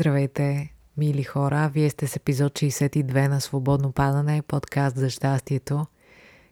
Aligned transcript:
Здравейте, 0.00 0.72
мили 0.96 1.22
хора! 1.22 1.70
Вие 1.74 1.90
сте 1.90 2.06
с 2.06 2.16
епизод 2.16 2.52
62 2.52 3.28
на 3.28 3.40
Свободно 3.40 3.92
падане, 3.92 4.42
подкаст 4.42 4.96
за 4.96 5.10
щастието. 5.10 5.86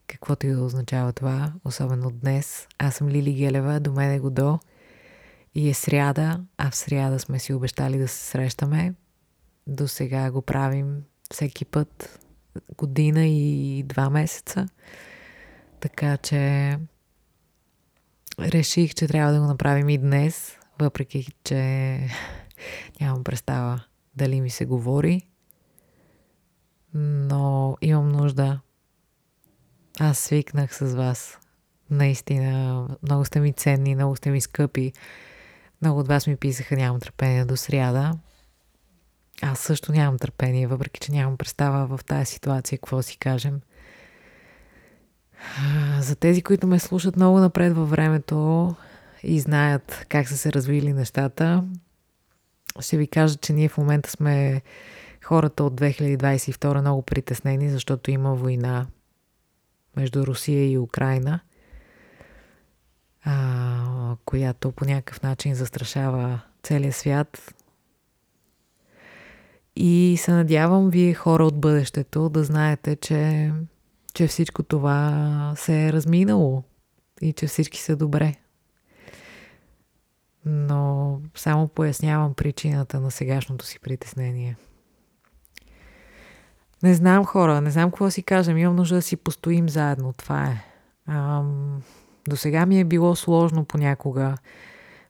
Каквото 0.07 0.47
и 0.47 0.51
да 0.51 0.63
означава 0.63 1.13
това, 1.13 1.53
особено 1.65 2.11
днес. 2.11 2.67
Аз 2.79 2.95
съм 2.95 3.09
Лили 3.09 3.33
Гелева, 3.33 3.81
до 3.81 3.93
мен 3.93 4.13
е 4.13 4.19
Годо. 4.19 4.59
И 5.55 5.69
е 5.69 5.75
сряда, 5.75 6.41
а 6.59 6.71
в 6.71 6.77
сряда 6.77 7.19
сме 7.19 7.39
си 7.39 7.53
обещали 7.53 7.99
да 7.99 8.09
се 8.09 8.25
срещаме. 8.25 8.95
До 9.67 9.89
сега 9.89 10.31
го 10.31 10.43
правим 10.43 11.05
всеки 11.33 11.65
път, 11.65 12.21
година 12.77 13.27
и 13.27 13.83
два 13.87 14.11
месеца. 14.11 14.69
Така 15.81 16.17
че 16.17 16.73
реших, 18.41 18.95
че 18.95 19.07
трябва 19.09 19.33
да 19.33 19.41
го 19.41 19.47
направим 19.47 19.89
и 19.89 19.99
днес, 19.99 20.57
въпреки 20.79 21.27
че 21.45 22.01
нямам 23.01 23.25
представа 23.25 23.81
дали 24.17 24.41
ми 24.41 24.51
се 24.51 24.65
говори, 24.65 25.23
но 26.95 27.77
имам 27.81 28.09
нужда. 28.09 28.61
Аз 30.01 30.19
свикнах 30.19 30.75
с 30.75 30.95
вас. 30.95 31.39
Наистина, 31.91 32.87
много 33.03 33.25
сте 33.25 33.41
ми 33.41 33.53
ценни, 33.53 33.95
много 33.95 34.17
сте 34.17 34.31
ми 34.31 34.41
скъпи. 34.41 34.93
Много 35.83 36.01
от 36.01 36.09
вас 36.09 36.27
ми 36.27 36.37
писаха, 36.37 36.77
нямам 36.77 37.01
търпение 37.01 37.45
до 37.45 37.57
сряда. 37.57 38.13
Аз 39.43 39.59
също 39.59 39.93
нямам 39.93 40.19
търпение, 40.19 40.67
въпреки 40.67 41.01
че 41.01 41.13
нямам 41.13 41.37
представа 41.37 41.97
в 41.97 42.05
тази 42.05 42.27
ситуация 42.27 42.79
какво 42.79 43.03
си 43.03 43.19
кажем. 43.19 43.61
За 46.01 46.17
тези, 46.17 46.43
които 46.43 46.67
ме 46.67 46.79
слушат 46.79 47.17
много 47.17 47.39
напред 47.39 47.77
във 47.77 47.91
времето 47.91 48.75
и 49.23 49.41
знаят 49.41 50.07
как 50.09 50.29
са 50.29 50.37
се 50.37 50.53
развили 50.53 50.93
нещата, 50.93 51.65
ще 52.81 52.97
ви 52.97 53.07
кажа, 53.07 53.37
че 53.37 53.53
ние 53.53 53.69
в 53.69 53.79
момента 53.79 54.11
сме 54.11 54.63
хората 55.25 55.65
от 55.65 55.81
2022 55.81 56.81
много 56.81 57.03
притеснени, 57.03 57.71
защото 57.71 58.11
има 58.11 58.35
война 58.35 58.87
между 59.97 60.27
Русия 60.27 60.71
и 60.71 60.79
Украина, 60.79 61.41
а, 63.25 64.17
която 64.25 64.73
по 64.73 64.85
някакъв 64.85 65.23
начин 65.23 65.55
застрашава 65.55 66.41
целия 66.63 66.93
свят. 66.93 67.55
И 69.77 70.17
се 70.19 70.33
надявам 70.33 70.91
вие 70.91 71.15
хора 71.15 71.45
от 71.45 71.61
бъдещето 71.61 72.29
да 72.29 72.45
знаете, 72.45 72.97
че, 72.97 73.53
че 74.15 74.27
всичко 74.27 74.63
това 74.63 75.53
се 75.57 75.87
е 75.87 75.93
разминало 75.93 76.63
и 77.21 77.33
че 77.33 77.47
всички 77.47 77.81
са 77.81 77.97
добре 77.97 78.35
но 80.49 81.21
само 81.35 81.69
пояснявам 81.69 82.35
причината 82.35 83.01
на 83.01 83.11
сегашното 83.11 83.67
си 83.67 83.81
притеснение. 83.81 84.57
Не 86.83 86.95
знам 86.95 87.25
хора, 87.25 87.61
не 87.61 87.71
знам 87.71 87.91
какво 87.91 88.11
си 88.11 88.23
кажем. 88.23 88.59
Имам 88.59 88.77
нужда 88.77 88.95
да 88.95 89.03
си 89.03 89.17
постоим 89.17 89.69
заедно. 89.69 90.13
Това 90.13 90.45
е. 90.45 90.65
Ам, 91.07 91.83
до 92.29 92.37
сега 92.37 92.67
ми 92.67 92.81
е 92.81 92.85
било 92.85 93.17
сложно 93.17 93.65
понякога 93.65 94.37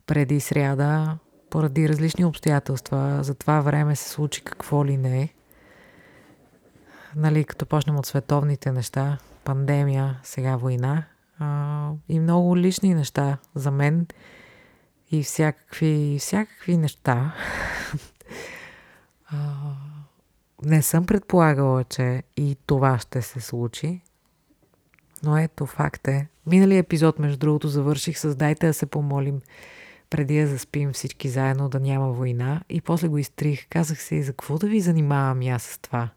преди 0.06 0.40
сряда, 0.40 1.18
поради 1.50 1.88
различни 1.88 2.24
обстоятелства. 2.24 3.18
За 3.22 3.34
това 3.34 3.60
време 3.60 3.96
се 3.96 4.08
случи 4.08 4.44
какво 4.44 4.84
ли 4.84 4.96
не. 4.96 5.28
Нали, 7.16 7.44
като 7.44 7.66
почнем 7.66 7.96
от 7.96 8.06
световните 8.06 8.72
неща, 8.72 9.18
пандемия, 9.44 10.20
сега 10.22 10.56
война 10.56 11.04
а, 11.38 11.90
и 12.08 12.20
много 12.20 12.56
лични 12.56 12.94
неща 12.94 13.38
за 13.54 13.70
мен– 13.70 14.06
и 15.10 15.22
всякакви, 15.22 16.16
всякакви 16.20 16.76
неща. 16.76 17.34
не 20.62 20.82
съм 20.82 21.06
предполагала, 21.06 21.84
че 21.84 22.22
и 22.36 22.56
това 22.66 22.98
ще 22.98 23.22
се 23.22 23.40
случи. 23.40 24.00
Но 25.22 25.38
ето, 25.38 25.66
факт 25.66 26.08
е. 26.08 26.28
Миналия 26.46 26.78
епизод, 26.78 27.18
между 27.18 27.38
другото, 27.38 27.68
завърших 27.68 28.18
с 28.18 28.34
дайте 28.34 28.66
да 28.66 28.74
се 28.74 28.86
помолим 28.86 29.40
преди 30.10 30.40
да 30.40 30.46
заспим 30.46 30.92
всички 30.92 31.28
заедно, 31.28 31.68
да 31.68 31.80
няма 31.80 32.12
война. 32.12 32.62
И 32.68 32.80
после 32.80 33.08
го 33.08 33.18
изтрих. 33.18 33.68
Казах 33.68 34.02
се, 34.02 34.22
за 34.22 34.32
какво 34.32 34.58
да 34.58 34.66
ви 34.66 34.80
занимавам 34.80 35.40
аз 35.40 35.62
с 35.62 35.78
това? 35.78 36.08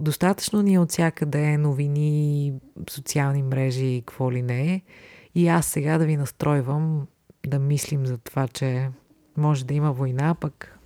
Достатъчно 0.00 0.62
ни 0.62 0.74
е 0.74 0.78
от 0.78 0.90
всякъде 0.90 1.58
новини, 1.58 2.52
социални 2.90 3.42
мрежи 3.42 3.86
и 3.86 4.02
какво 4.06 4.32
ли 4.32 4.42
не 4.42 4.74
е. 4.74 4.82
И 5.34 5.48
аз 5.48 5.66
сега 5.66 5.98
да 5.98 6.06
ви 6.06 6.16
настройвам 6.16 7.06
да 7.46 7.58
мислим 7.58 8.06
за 8.06 8.18
това, 8.18 8.48
че 8.48 8.90
може 9.36 9.64
да 9.64 9.74
има 9.74 9.92
война, 9.92 10.34
пък 10.34 10.78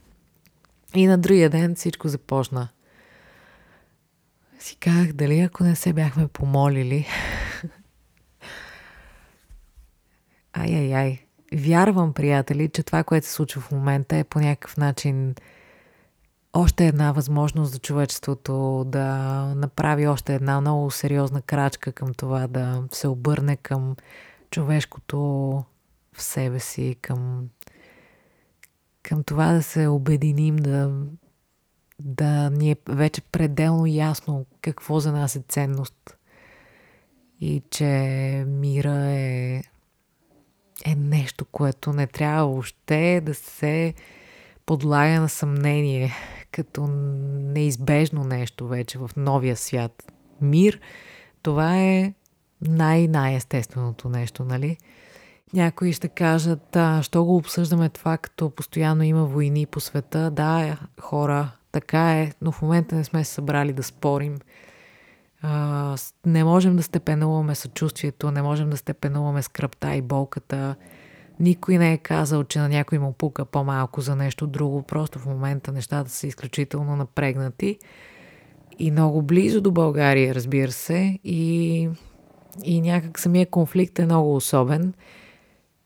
и 0.95 1.07
на 1.07 1.19
другия 1.19 1.51
ден 1.51 1.75
всичко 1.75 2.09
започна. 2.09 2.69
Си 4.59 4.77
казах, 4.77 5.13
дали 5.13 5.41
ако 5.41 5.65
не 5.65 5.77
се 5.77 5.93
бяхме 5.93 6.29
помолили. 6.29 7.07
Ай-ай-ай. 10.53 11.23
Вярвам, 11.55 12.13
приятели, 12.13 12.69
че 12.69 12.83
това, 12.83 13.05
което 13.05 13.27
се 13.27 13.33
случва 13.33 13.61
в 13.61 13.71
момента 13.71 14.17
е 14.17 14.25
по 14.25 14.41
някакъв 14.41 14.77
начин 14.77 15.35
още 16.53 16.87
една 16.87 17.13
възможност 17.13 17.73
за 17.73 17.79
човечеството 17.79 18.85
да 18.87 19.07
направи 19.57 20.07
още 20.07 20.35
една 20.35 20.61
много 20.61 20.91
сериозна 20.91 21.43
крачка 21.43 21.93
към 21.93 22.15
това 22.15 22.47
да 22.47 22.83
се 22.93 23.09
обърне 23.09 23.57
към 23.57 23.97
човешкото 24.51 25.65
в 26.17 26.23
себе 26.23 26.61
си, 26.61 26.97
към, 27.03 27.49
към 29.03 29.23
това 29.23 29.53
да 29.53 29.63
се 29.63 29.89
обединим, 29.89 30.57
да, 30.57 31.03
да 31.99 32.51
ни 32.51 32.71
е 32.71 32.77
вече 32.89 33.21
пределно 33.21 33.87
ясно 33.87 34.47
какво 34.61 35.01
за 35.01 35.13
нас 35.13 35.37
е 35.37 35.45
ценност 35.49 36.17
и 37.41 37.63
че 37.71 37.85
мира 38.49 38.95
е, 38.95 39.63
е 40.85 40.95
нещо, 40.97 41.45
което 41.45 41.93
не 41.93 42.07
трябва 42.07 42.47
въобще 42.47 43.21
да 43.25 43.35
се 43.35 43.95
подлага 44.67 45.21
на 45.21 45.29
съмнение 45.29 46.13
като 46.53 46.87
неизбежно 46.87 48.25
нещо 48.25 48.69
вече 48.69 48.99
в 48.99 49.11
новия 49.17 49.57
свят. 49.57 50.13
Мир, 50.41 50.81
това 51.43 51.79
е 51.79 52.15
най-най-естественото 52.61 54.09
нещо, 54.09 54.45
нали? 54.45 54.77
Някои 55.53 55.93
ще 55.93 56.09
кажат, 56.09 56.77
а, 56.77 57.03
що 57.03 57.25
го 57.25 57.37
обсъждаме 57.37 57.89
това, 57.89 58.19
като 58.19 58.51
постоянно 58.51 59.03
има 59.03 59.25
войни 59.25 59.67
по 59.67 59.81
света. 59.81 60.31
Да, 60.31 60.79
хора, 61.01 61.53
така 61.73 62.13
е, 62.13 62.33
но 62.43 62.53
в 62.53 62.63
момента 62.63 62.97
не 62.97 63.05
сме 63.05 63.25
се 63.25 63.33
събрали 63.33 63.73
да 63.73 63.83
спорим. 63.83 64.39
А, 65.43 65.97
не 66.27 66.45
можем 66.45 66.77
да 66.77 66.83
степенуваме 66.83 67.55
съчувствието, 67.55 68.31
не 68.31 68.43
можем 68.43 68.71
да 68.71 68.77
степенуваме 68.77 69.43
скръпта 69.43 69.95
и 69.95 70.03
болката. 70.03 70.75
Никой 71.41 71.79
не 71.79 71.93
е 71.93 71.99
казал, 71.99 72.45
че 72.45 72.59
на 72.59 72.69
някой 72.69 72.99
му 72.99 73.13
пука 73.13 73.45
по-малко 73.45 74.01
за 74.01 74.17
нещо 74.17 74.47
друго. 74.47 74.83
Просто 74.83 75.19
в 75.19 75.27
момента 75.27 75.73
нещата 75.73 76.11
са 76.11 76.27
изключително 76.27 76.97
напрегнати 76.97 77.79
и 78.79 78.91
много 78.91 79.23
близо 79.23 79.61
до 79.61 79.71
България, 79.71 80.35
разбира 80.35 80.73
се. 80.73 81.19
И, 81.25 81.89
и 82.65 82.81
някак 82.81 83.19
самия 83.19 83.47
конфликт 83.47 83.99
е 83.99 84.05
много 84.05 84.37
особен 84.37 84.95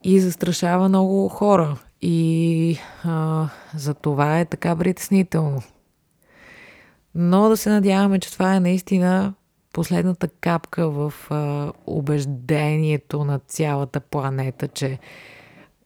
и 0.02 0.20
застрашава 0.20 0.88
много 0.88 1.28
хора. 1.28 1.78
И 2.02 2.78
а, 3.04 3.48
за 3.74 3.94
това 3.94 4.40
е 4.40 4.44
така 4.44 4.76
притеснително. 4.76 5.62
Но 7.14 7.48
да 7.48 7.56
се 7.56 7.70
надяваме, 7.70 8.18
че 8.18 8.32
това 8.32 8.54
е 8.54 8.60
наистина 8.60 9.34
последната 9.72 10.28
капка 10.28 10.90
в 10.90 11.14
а, 11.30 11.72
убеждението 11.86 13.24
на 13.24 13.38
цялата 13.38 14.00
планета, 14.00 14.68
че 14.68 14.98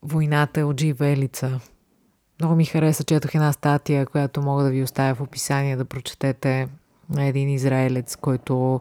войната 0.03 0.61
е 0.61 0.65
от 0.65 0.81
живелица. 0.81 1.61
Много 2.41 2.57
ми 2.57 2.65
хареса, 2.65 3.05
четох 3.05 3.35
една 3.35 3.53
статия, 3.53 4.07
която 4.07 4.43
мога 4.43 4.65
да 4.65 4.71
ви 4.71 4.83
оставя 4.83 5.15
в 5.15 5.21
описание 5.21 5.77
да 5.77 5.85
прочетете 5.85 6.69
на 7.11 7.25
един 7.25 7.49
израелец, 7.49 8.17
който 8.17 8.81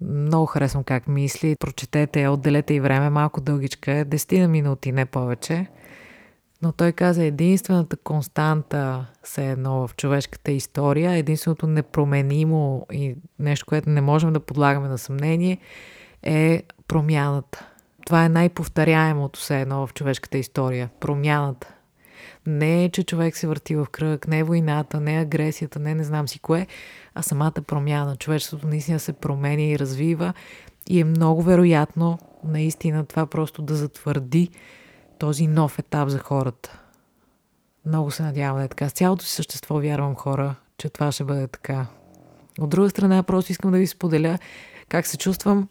много 0.00 0.46
харесвам 0.46 0.84
как 0.84 1.08
мисли. 1.08 1.56
Прочетете, 1.60 2.28
отделете 2.28 2.74
и 2.74 2.80
време, 2.80 3.10
малко 3.10 3.40
дългичка 3.40 3.92
е, 3.92 4.04
10 4.04 4.40
на 4.40 4.48
минути, 4.48 4.92
не 4.92 5.06
повече. 5.06 5.66
Но 6.62 6.72
той 6.72 6.92
каза, 6.92 7.24
единствената 7.24 7.96
константа 7.96 9.06
се 9.24 9.50
едно 9.50 9.88
в 9.88 9.96
човешката 9.96 10.52
история, 10.52 11.12
единственото 11.12 11.66
непроменимо 11.66 12.86
и 12.92 13.16
нещо, 13.38 13.66
което 13.66 13.90
не 13.90 14.00
можем 14.00 14.32
да 14.32 14.40
подлагаме 14.40 14.88
на 14.88 14.98
съмнение, 14.98 15.58
е 16.22 16.62
промяната. 16.88 17.66
Това 18.06 18.24
е 18.24 18.28
най-повторяемото 18.28 19.40
се 19.40 19.60
едно 19.60 19.86
в 19.86 19.94
човешката 19.94 20.38
история. 20.38 20.90
Промяната. 21.00 21.74
Не 22.46 22.84
е, 22.84 22.88
че 22.88 23.02
човек 23.02 23.36
се 23.36 23.46
върти 23.46 23.76
в 23.76 23.86
кръг, 23.92 24.28
не 24.28 24.38
е 24.38 24.44
войната, 24.44 25.00
не 25.00 25.16
е 25.16 25.20
агресията, 25.20 25.78
не 25.78 25.94
не 25.94 26.04
знам 26.04 26.28
си 26.28 26.38
кое, 26.38 26.66
а 27.14 27.22
самата 27.22 27.62
промяна. 27.66 28.16
Човечеството 28.16 28.66
наистина 28.66 28.98
се 28.98 29.12
променя 29.12 29.62
и 29.62 29.78
развива 29.78 30.32
и 30.88 31.00
е 31.00 31.04
много 31.04 31.42
вероятно 31.42 32.18
наистина 32.44 33.06
това 33.06 33.26
просто 33.26 33.62
да 33.62 33.74
затвърди 33.74 34.50
този 35.18 35.46
нов 35.46 35.78
етап 35.78 36.08
за 36.08 36.18
хората. 36.18 36.80
Много 37.86 38.10
се 38.10 38.22
надявам 38.22 38.58
да 38.58 38.64
е 38.64 38.68
така. 38.68 38.88
С 38.88 38.92
цялото 38.92 39.24
си 39.24 39.30
същество 39.30 39.80
вярвам 39.80 40.14
хора, 40.14 40.54
че 40.78 40.88
това 40.88 41.12
ще 41.12 41.24
бъде 41.24 41.46
така. 41.46 41.86
От 42.60 42.70
друга 42.70 42.90
страна, 42.90 43.22
просто 43.22 43.52
искам 43.52 43.70
да 43.70 43.78
ви 43.78 43.86
споделя 43.86 44.38
как 44.88 45.06
се 45.06 45.18
чувствам, 45.18 45.68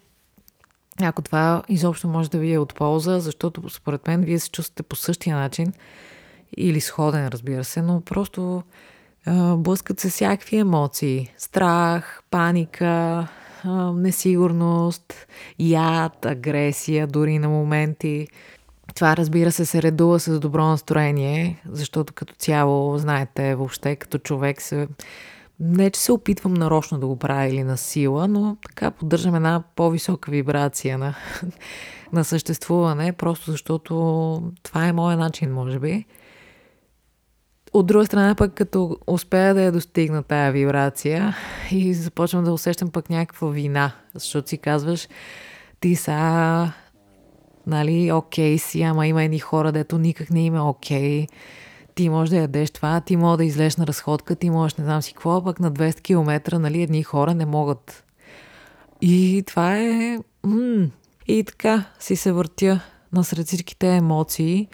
ако 1.02 1.22
това 1.22 1.64
изобщо 1.70 2.08
може 2.08 2.30
да 2.30 2.38
ви 2.38 2.54
е 2.54 2.60
от 2.60 2.76
полза, 2.76 3.20
защото 3.20 3.70
според 3.70 4.08
мен 4.08 4.22
вие 4.22 4.40
се 4.40 4.50
чувствате 4.50 4.84
по 4.84 4.96
същия 4.96 5.36
начин 5.36 5.74
или 6.58 6.82
сходен, 6.82 7.28
разбира 7.28 7.64
се, 7.64 7.82
но 7.82 8.02
просто 8.02 8.64
а, 9.26 9.56
блъскат 9.56 10.00
се 10.00 10.10
всякакви 10.10 10.58
емоции. 10.58 11.34
Страх, 11.38 12.24
паника, 12.32 13.28
а, 13.64 13.92
несигурност, 13.94 15.14
яд, 15.60 16.26
агресия, 16.26 17.08
дори 17.08 17.40
на 17.40 17.50
моменти. 17.50 18.28
Това, 18.96 19.18
разбира 19.18 19.52
се, 19.52 19.66
се 19.66 19.82
редува 19.82 20.20
с 20.20 20.40
добро 20.40 20.66
настроение, 20.66 21.62
защото 21.70 22.14
като 22.14 22.34
цяло, 22.38 22.98
знаете, 22.98 23.56
въобще 23.56 23.96
като 23.96 24.18
човек 24.18 24.62
се... 24.62 24.88
Не, 25.60 25.90
че 25.90 26.02
се 26.02 26.12
опитвам 26.12 26.54
нарочно 26.54 27.00
да 27.00 27.08
го 27.08 27.20
правя 27.20 27.46
или 27.46 27.64
на 27.64 27.78
сила, 27.78 28.28
но 28.28 28.58
така 28.68 28.92
поддържам 28.92 29.36
една 29.36 29.64
по-висока 29.76 30.32
вибрация 30.32 30.98
на, 30.98 31.16
на 32.14 32.24
съществуване, 32.24 33.14
просто 33.14 33.52
защото 33.52 33.94
това 34.64 34.88
е 34.88 34.94
моят 34.94 35.20
начин, 35.20 35.54
може 35.54 35.80
би. 35.80 36.06
От 37.74 37.86
друга 37.86 38.06
страна 38.06 38.36
пък, 38.36 38.54
като 38.54 38.98
успея 39.08 39.54
да 39.54 39.62
я 39.62 39.72
достигна 39.72 40.24
тая 40.24 40.52
вибрация 40.52 41.36
и 41.72 41.94
започвам 41.94 42.44
да 42.44 42.54
усещам 42.54 42.90
пък 42.92 43.10
някаква 43.10 43.50
вина, 43.50 43.92
защото 44.14 44.50
си 44.50 44.58
казваш, 44.58 45.08
ти 45.80 45.96
са, 45.96 46.72
нали, 47.68 48.12
окей 48.12 48.58
си, 48.58 48.82
ама 48.82 49.08
има 49.08 49.24
едни 49.24 49.40
хора, 49.40 49.72
дето 49.72 49.98
никак 49.98 50.30
не 50.30 50.46
има 50.46 50.58
е 50.58 50.62
окей. 50.62 51.28
Ти 51.96 52.10
можеш 52.10 52.30
да 52.30 52.38
ядеш 52.38 52.72
това, 52.72 53.02
ти 53.02 53.16
можеш 53.16 53.38
да 53.38 53.46
излезеш 53.46 53.76
на 53.76 53.88
разходка, 53.88 54.36
ти 54.36 54.50
можеш 54.50 54.76
не 54.76 54.84
знам 54.84 55.02
си 55.02 55.14
какво, 55.14 55.44
пък 55.44 55.60
на 55.60 55.72
200 55.72 56.02
км, 56.02 56.60
нали, 56.60 56.82
едни 56.82 57.04
хора 57.04 57.34
не 57.34 57.46
могат. 57.46 58.04
И 59.02 59.44
това 59.48 59.78
е... 59.78 60.20
М- 60.44 60.88
и 61.28 61.44
така 61.44 61.86
си 62.00 62.16
се 62.16 62.32
въртя 62.32 62.82
насред 63.14 63.48
всичките 63.48 63.96
емоции 63.96 64.68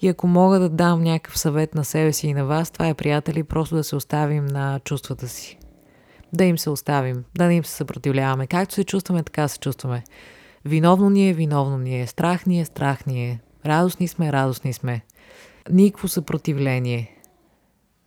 и 0.00 0.08
ако 0.08 0.26
мога 0.26 0.58
да 0.58 0.68
дам 0.68 1.02
някакъв 1.02 1.38
съвет 1.38 1.74
на 1.74 1.84
себе 1.84 2.12
си 2.12 2.28
и 2.28 2.34
на 2.34 2.44
вас, 2.44 2.70
това 2.70 2.88
е, 2.88 2.94
приятели, 2.94 3.42
просто 3.42 3.76
да 3.76 3.84
се 3.84 3.96
оставим 3.96 4.46
на 4.46 4.80
чувствата 4.84 5.28
си. 5.28 5.58
Да 6.32 6.44
им 6.44 6.58
се 6.58 6.70
оставим, 6.70 7.24
да 7.34 7.46
не 7.46 7.54
им 7.54 7.64
се 7.64 7.72
съпротивляваме. 7.72 8.46
Както 8.46 8.74
се 8.74 8.84
чувстваме, 8.84 9.22
така 9.22 9.48
се 9.48 9.58
чувстваме. 9.58 10.04
Виновно 10.64 11.10
ни 11.10 11.30
е, 11.30 11.32
виновно 11.32 11.78
ни 11.78 12.00
е. 12.00 12.06
Страх 12.06 12.46
ни 12.46 12.60
е, 12.60 12.64
страх 12.64 13.06
ни 13.06 13.28
е. 13.28 13.40
Радостни 13.66 14.08
сме, 14.08 14.32
радостни 14.32 14.72
сме. 14.72 15.00
Никакво 15.70 16.08
съпротивление. 16.08 17.16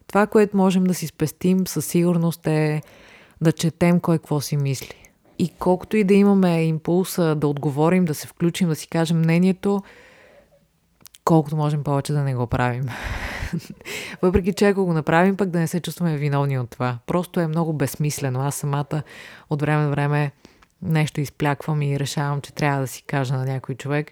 Това, 0.07 0.27
което 0.27 0.57
можем 0.57 0.83
да 0.83 0.93
си 0.93 1.07
спестим 1.07 1.67
със 1.67 1.85
сигурност 1.85 2.47
е 2.47 2.81
да 3.41 3.51
четем 3.51 3.99
кой 3.99 4.17
какво 4.17 4.41
си 4.41 4.57
мисли. 4.57 5.11
И 5.39 5.49
колкото 5.49 5.97
и 5.97 6.03
да 6.03 6.13
имаме 6.13 6.63
импулса 6.63 7.35
да 7.35 7.47
отговорим, 7.47 8.05
да 8.05 8.13
се 8.13 8.27
включим, 8.27 8.69
да 8.69 8.75
си 8.75 8.87
кажем 8.87 9.19
мнението, 9.19 9.81
колкото 11.29 11.55
можем 11.55 11.83
повече 11.83 12.13
да 12.13 12.23
не 12.23 12.35
го 12.35 12.47
правим. 12.47 12.85
Въпреки, 14.21 14.53
че 14.53 14.67
ако 14.67 14.85
го 14.85 14.93
направим, 14.93 15.37
пък 15.37 15.49
да 15.49 15.59
не 15.59 15.67
се 15.67 15.79
чувстваме 15.79 16.17
виновни 16.17 16.59
от 16.59 16.69
това. 16.69 16.97
Просто 17.07 17.39
е 17.39 17.47
много 17.47 17.73
безсмислено. 17.73 18.41
Аз 18.41 18.55
самата 18.55 19.03
от 19.49 19.61
време 19.61 19.83
на 19.83 19.89
време 19.89 20.31
нещо 20.81 21.21
изпляквам 21.21 21.81
и 21.81 21.99
решавам, 21.99 22.41
че 22.41 22.53
трябва 22.53 22.81
да 22.81 22.87
си 22.87 23.03
кажа 23.03 23.33
на 23.33 23.45
някой 23.45 23.75
човек 23.75 24.11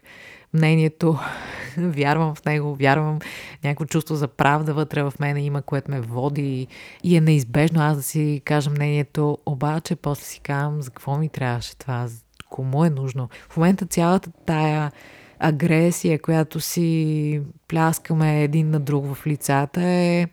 мнението, 0.53 1.19
вярвам 1.77 2.35
в 2.35 2.45
него, 2.45 2.75
вярвам 2.75 3.19
някакво 3.63 3.85
чувство 3.85 4.15
за 4.15 4.27
правда 4.27 4.73
вътре 4.73 5.03
в 5.03 5.13
мене 5.19 5.41
има, 5.41 5.61
което 5.61 5.91
ме 5.91 6.01
води 6.01 6.67
и 7.03 7.17
е 7.17 7.21
неизбежно 7.21 7.81
аз 7.81 7.97
да 7.97 8.03
си 8.03 8.41
кажа 8.45 8.69
мнението, 8.69 9.37
обаче 9.45 9.95
после 9.95 10.23
си 10.23 10.39
казвам 10.39 10.81
за 10.81 10.89
какво 10.89 11.17
ми 11.17 11.29
трябваше 11.29 11.77
това, 11.77 12.07
кому 12.49 12.85
е 12.85 12.89
нужно. 12.89 13.29
В 13.49 13.57
момента 13.57 13.85
цялата 13.85 14.31
тая 14.45 14.91
агресия, 15.39 16.21
която 16.21 16.59
си 16.59 17.41
пляскаме 17.67 18.43
един 18.43 18.69
на 18.69 18.79
друг 18.79 19.13
в 19.13 19.27
лицата 19.27 19.81
е 19.83 20.27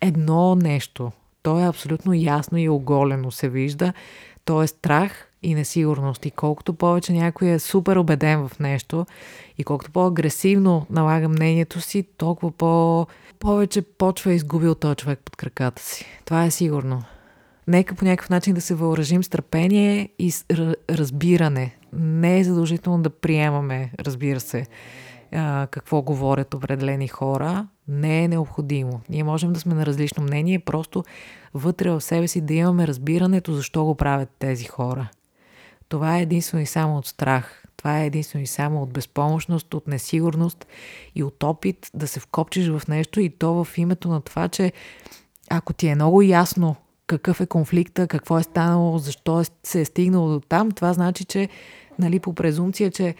едно 0.00 0.54
нещо. 0.54 1.12
То 1.42 1.60
е 1.60 1.68
абсолютно 1.68 2.14
ясно 2.14 2.58
и 2.58 2.68
оголено 2.68 3.30
се 3.30 3.48
вижда. 3.48 3.92
То 4.44 4.62
е 4.62 4.66
страх 4.66 5.28
и 5.42 5.54
несигурност. 5.54 6.26
И 6.26 6.30
колкото 6.30 6.74
повече 6.74 7.12
някой 7.12 7.48
е 7.48 7.58
супер 7.58 7.96
убеден 7.96 8.48
в 8.48 8.58
нещо 8.58 9.06
и 9.58 9.64
колкото 9.64 9.90
по-агресивно 9.90 10.86
налага 10.90 11.28
мнението 11.28 11.80
си, 11.80 12.02
толкова 12.16 12.52
по- 12.52 13.06
повече 13.38 13.82
почва 13.82 14.32
изгубил 14.32 14.74
този 14.74 14.96
човек 14.96 15.20
под 15.24 15.36
краката 15.36 15.82
си. 15.82 16.06
Това 16.24 16.44
е 16.44 16.50
сигурно. 16.50 17.02
Нека 17.66 17.94
по 17.94 18.04
някакъв 18.04 18.30
начин 18.30 18.54
да 18.54 18.60
се 18.60 18.74
въоръжим 18.74 19.24
с 19.24 19.28
търпение 19.28 20.08
и 20.18 20.30
с 20.30 20.44
разбиране 20.90 21.77
не 21.92 22.38
е 22.38 22.44
задължително 22.44 23.02
да 23.02 23.10
приемаме, 23.10 23.92
разбира 24.00 24.40
се, 24.40 24.66
какво 25.70 26.02
говорят 26.02 26.54
определени 26.54 27.08
хора. 27.08 27.66
Не 27.88 28.24
е 28.24 28.28
необходимо. 28.28 29.00
Ние 29.08 29.24
можем 29.24 29.52
да 29.52 29.60
сме 29.60 29.74
на 29.74 29.86
различно 29.86 30.22
мнение, 30.22 30.58
просто 30.58 31.04
вътре 31.54 31.90
в 31.90 32.00
себе 32.00 32.28
си 32.28 32.40
да 32.40 32.54
имаме 32.54 32.86
разбирането 32.86 33.52
защо 33.52 33.84
го 33.84 33.94
правят 33.94 34.28
тези 34.38 34.64
хора. 34.64 35.08
Това 35.88 36.18
е 36.18 36.22
единствено 36.22 36.62
и 36.62 36.66
само 36.66 36.98
от 36.98 37.06
страх. 37.06 37.64
Това 37.76 38.00
е 38.00 38.06
единствено 38.06 38.42
и 38.42 38.46
само 38.46 38.82
от 38.82 38.92
безпомощност, 38.92 39.74
от 39.74 39.86
несигурност 39.86 40.66
и 41.14 41.22
от 41.22 41.42
опит 41.42 41.90
да 41.94 42.08
се 42.08 42.20
вкопчиш 42.20 42.68
в 42.68 42.82
нещо 42.88 43.20
и 43.20 43.30
то 43.30 43.64
в 43.64 43.78
името 43.78 44.08
на 44.08 44.20
това, 44.20 44.48
че 44.48 44.72
ако 45.50 45.72
ти 45.72 45.88
е 45.88 45.94
много 45.94 46.22
ясно 46.22 46.76
какъв 47.08 47.40
е 47.40 47.46
конфликта, 47.46 48.06
какво 48.06 48.38
е 48.38 48.42
станало, 48.42 48.98
защо 48.98 49.44
се 49.62 49.80
е 49.80 49.84
стигнало 49.84 50.28
до 50.28 50.40
там, 50.40 50.70
това 50.70 50.92
значи, 50.92 51.24
че 51.24 51.48
нали, 51.98 52.20
по 52.20 52.34
презумция, 52.34 52.90
че 52.90 53.14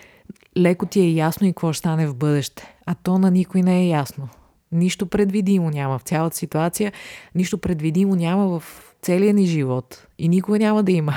леко 0.56 0.86
ти 0.86 1.00
е 1.00 1.10
ясно 1.10 1.46
и 1.46 1.50
какво 1.50 1.72
ще 1.72 1.78
стане 1.78 2.06
в 2.06 2.14
бъдеще. 2.14 2.74
А 2.86 2.94
то 2.94 3.18
на 3.18 3.30
никой 3.30 3.62
не 3.62 3.80
е 3.80 3.88
ясно. 3.88 4.28
Нищо 4.72 5.06
предвидимо 5.06 5.70
няма 5.70 5.98
в 5.98 6.02
цялата 6.02 6.36
ситуация, 6.36 6.92
нищо 7.34 7.58
предвидимо 7.58 8.14
няма 8.14 8.60
в 8.60 8.62
целия 9.02 9.34
ни 9.34 9.46
живот. 9.46 10.06
И 10.18 10.28
никога 10.28 10.58
няма 10.58 10.82
да 10.82 10.92
има. 10.92 11.14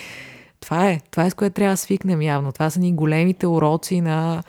Това 0.60 0.90
е. 0.90 1.00
Това 1.10 1.24
е 1.24 1.30
с 1.30 1.34
което 1.34 1.54
трябва 1.54 1.72
да 1.72 1.76
свикнем 1.76 2.22
явно. 2.22 2.52
Това 2.52 2.70
са 2.70 2.80
ни 2.80 2.92
големите 2.92 3.46
уроци 3.46 4.00
на 4.00 4.42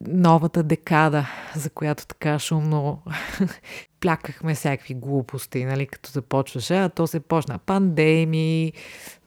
новата 0.00 0.62
декада, 0.62 1.26
за 1.54 1.70
която 1.70 2.06
така 2.06 2.38
шумно 2.38 3.02
плякахме 4.00 4.54
всякакви 4.54 4.94
глупости, 4.94 5.64
нали, 5.64 5.86
като 5.86 6.10
започваше, 6.10 6.76
а 6.76 6.88
то 6.88 7.06
се 7.06 7.20
почна 7.20 7.58
пандемии, 7.58 8.72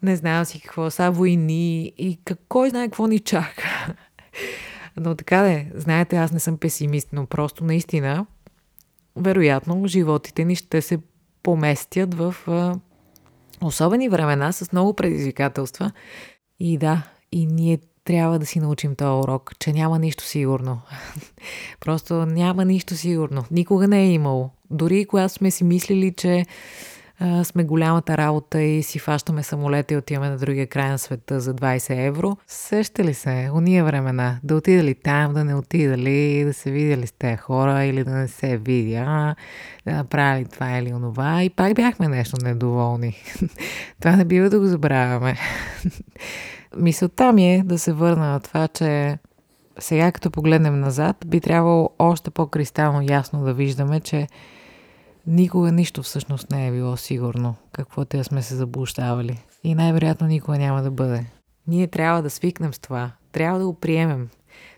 не 0.04 0.16
знам 0.16 0.46
си 0.46 0.62
какво, 0.62 0.90
са 0.90 1.12
войни 1.12 1.94
и 1.98 2.20
кой 2.50 2.70
знае 2.70 2.88
какво 2.88 3.08
ни 3.08 3.20
чака. 3.20 3.94
Но 4.98 5.16
така 5.16 5.42
де, 5.42 5.72
знаете, 5.76 6.18
аз 6.18 6.32
не 6.32 6.40
съм 6.40 6.58
песимист, 6.58 7.10
но 7.14 7.26
просто 7.26 7.64
наистина, 7.64 8.26
вероятно, 9.16 9.88
животите 9.88 10.46
ни 10.46 10.56
ще 10.56 10.82
се 10.82 11.00
поместят 11.44 12.14
в 12.14 12.36
а, 12.48 12.76
особени 13.62 14.10
времена 14.10 14.52
с 14.52 14.72
много 14.72 14.94
предизвикателства. 14.94 15.92
И 16.60 16.78
да, 16.78 17.04
и 17.32 17.46
ние 17.46 17.80
трябва 18.10 18.40
да 18.40 18.46
си 18.46 18.60
научим 18.60 18.96
този 18.96 19.24
урок, 19.24 19.52
че 19.60 19.74
няма 19.74 20.00
нищо 20.00 20.24
сигурно. 20.24 20.82
Просто 21.80 22.14
няма 22.26 22.66
нищо 22.66 22.96
сигурно. 22.96 23.44
Никога 23.52 23.88
не 23.88 24.02
е 24.02 24.12
имало. 24.12 24.50
Дори 24.72 25.06
когато 25.06 25.34
сме 25.34 25.52
си 25.52 25.64
мислили, 25.64 26.14
че 26.18 26.46
сме 27.44 27.64
голямата 27.64 28.18
работа 28.18 28.62
и 28.62 28.84
си 28.84 29.00
фащаме 29.00 29.44
самолета 29.44 29.94
и 29.94 29.98
отиваме 29.98 30.30
на 30.30 30.38
другия 30.38 30.68
край 30.68 30.90
на 30.90 31.00
света 31.00 31.40
за 31.40 31.56
20 31.56 32.08
евро, 32.08 32.38
сеща 32.48 33.04
ли 33.04 33.14
се, 33.14 33.50
уния 33.54 33.86
времена, 33.86 34.40
да 34.44 34.56
отида 34.56 34.84
ли 34.84 34.96
там, 34.96 35.34
да 35.34 35.44
не 35.44 35.56
отида 35.56 35.98
ли, 35.98 36.44
да 36.44 36.54
се 36.54 36.72
видя 36.72 36.98
ли 36.98 37.08
с 37.08 37.12
тези 37.12 37.38
хора 37.38 37.84
или 37.84 38.04
да 38.04 38.12
не 38.12 38.28
се 38.28 38.58
видя, 38.58 39.36
да 39.86 39.92
направя 39.92 40.40
ли 40.40 40.46
това 40.46 40.78
или 40.78 40.94
онова 40.94 41.44
и 41.44 41.50
пак 41.50 41.74
бяхме 41.74 42.08
нещо 42.08 42.38
недоволни. 42.44 43.16
това 44.02 44.16
не 44.16 44.26
бива 44.26 44.50
да 44.50 44.60
го 44.60 44.66
забравяме. 44.66 45.38
Мисълта 46.78 47.34
ми 47.34 47.54
е 47.54 47.64
да 47.64 47.80
се 47.80 47.94
върна 47.94 48.32
на 48.32 48.40
това, 48.40 48.68
че 48.68 49.20
сега 49.80 50.12
като 50.12 50.32
погледнем 50.32 50.80
назад, 50.80 51.18
би 51.26 51.42
трябвало 51.42 51.90
още 52.00 52.32
по-кристално 52.32 53.02
ясно 53.10 53.44
да 53.44 53.54
виждаме, 53.54 54.00
че 54.00 54.28
никога 55.28 55.72
нищо 55.72 56.04
всъщност 56.04 56.52
не 56.52 56.68
е 56.68 56.72
било 56.72 56.98
сигурно, 56.98 57.56
каквото 57.72 58.18
я 58.18 58.24
сме 58.24 58.42
се 58.42 58.56
заблуждавали. 58.56 59.44
И 59.64 59.76
най-вероятно 59.76 60.28
никога 60.28 60.58
няма 60.58 60.82
да 60.82 60.92
бъде. 60.92 61.26
Ние 61.68 61.88
трябва 61.88 62.22
да 62.22 62.30
свикнем 62.30 62.74
с 62.74 62.80
това. 62.80 63.12
Трябва 63.32 63.60
да 63.60 63.66
го 63.66 63.74
приемем. 63.74 64.30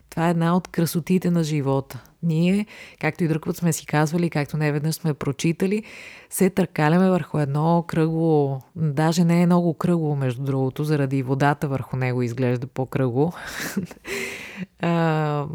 Това 0.09 0.27
е 0.27 0.31
една 0.31 0.55
от 0.55 0.67
красотите 0.67 1.31
на 1.31 1.43
живота. 1.43 2.03
Ние, 2.23 2.65
както 2.99 3.23
и 3.23 3.27
друг 3.27 3.45
път 3.45 3.57
сме 3.57 3.73
си 3.73 3.85
казвали, 3.85 4.29
както 4.29 4.57
не 4.57 4.71
веднъж 4.71 4.95
сме 4.95 5.13
прочитали, 5.13 5.83
се 6.29 6.49
търкаляме 6.49 7.09
върху 7.09 7.39
едно 7.39 7.83
кръгло, 7.87 8.61
даже 8.75 9.23
не 9.23 9.41
е 9.41 9.45
много 9.45 9.73
кръгло, 9.73 10.15
между 10.15 10.43
другото, 10.43 10.83
заради 10.83 11.23
водата 11.23 11.67
върху 11.67 11.97
него 11.97 12.21
изглежда 12.21 12.67
по-кръгло, 12.67 13.33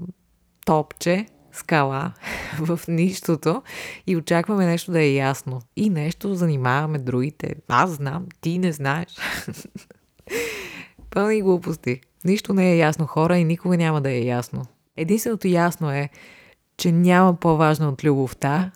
топче 0.67 1.27
скала 1.57 2.13
в 2.59 2.81
нищото 2.89 3.63
и 4.07 4.17
очакваме 4.17 4.67
нещо 4.67 4.93
да 4.93 5.03
е 5.03 5.13
ясно. 5.13 5.61
И 5.77 5.91
нещо 5.91 6.35
занимаваме 6.35 6.99
другите. 6.99 7.55
Аз 7.69 7.91
знам, 7.91 8.27
ти 8.41 8.59
не 8.59 8.73
знаеш. 8.73 9.09
Пълни 11.11 11.43
глупости. 11.43 12.01
Нищо 12.25 12.55
не 12.55 12.73
е 12.73 12.77
ясно 12.77 13.07
хора 13.07 13.39
и 13.39 13.45
никога 13.45 13.77
няма 13.77 14.01
да 14.01 14.11
е 14.11 14.21
ясно. 14.21 14.63
Единственото 14.97 15.49
ясно 15.49 15.91
е, 15.91 16.09
че 16.77 16.93
няма 16.93 17.37
по-важно 17.37 17.89
от 17.89 18.05
любовта 18.05 18.71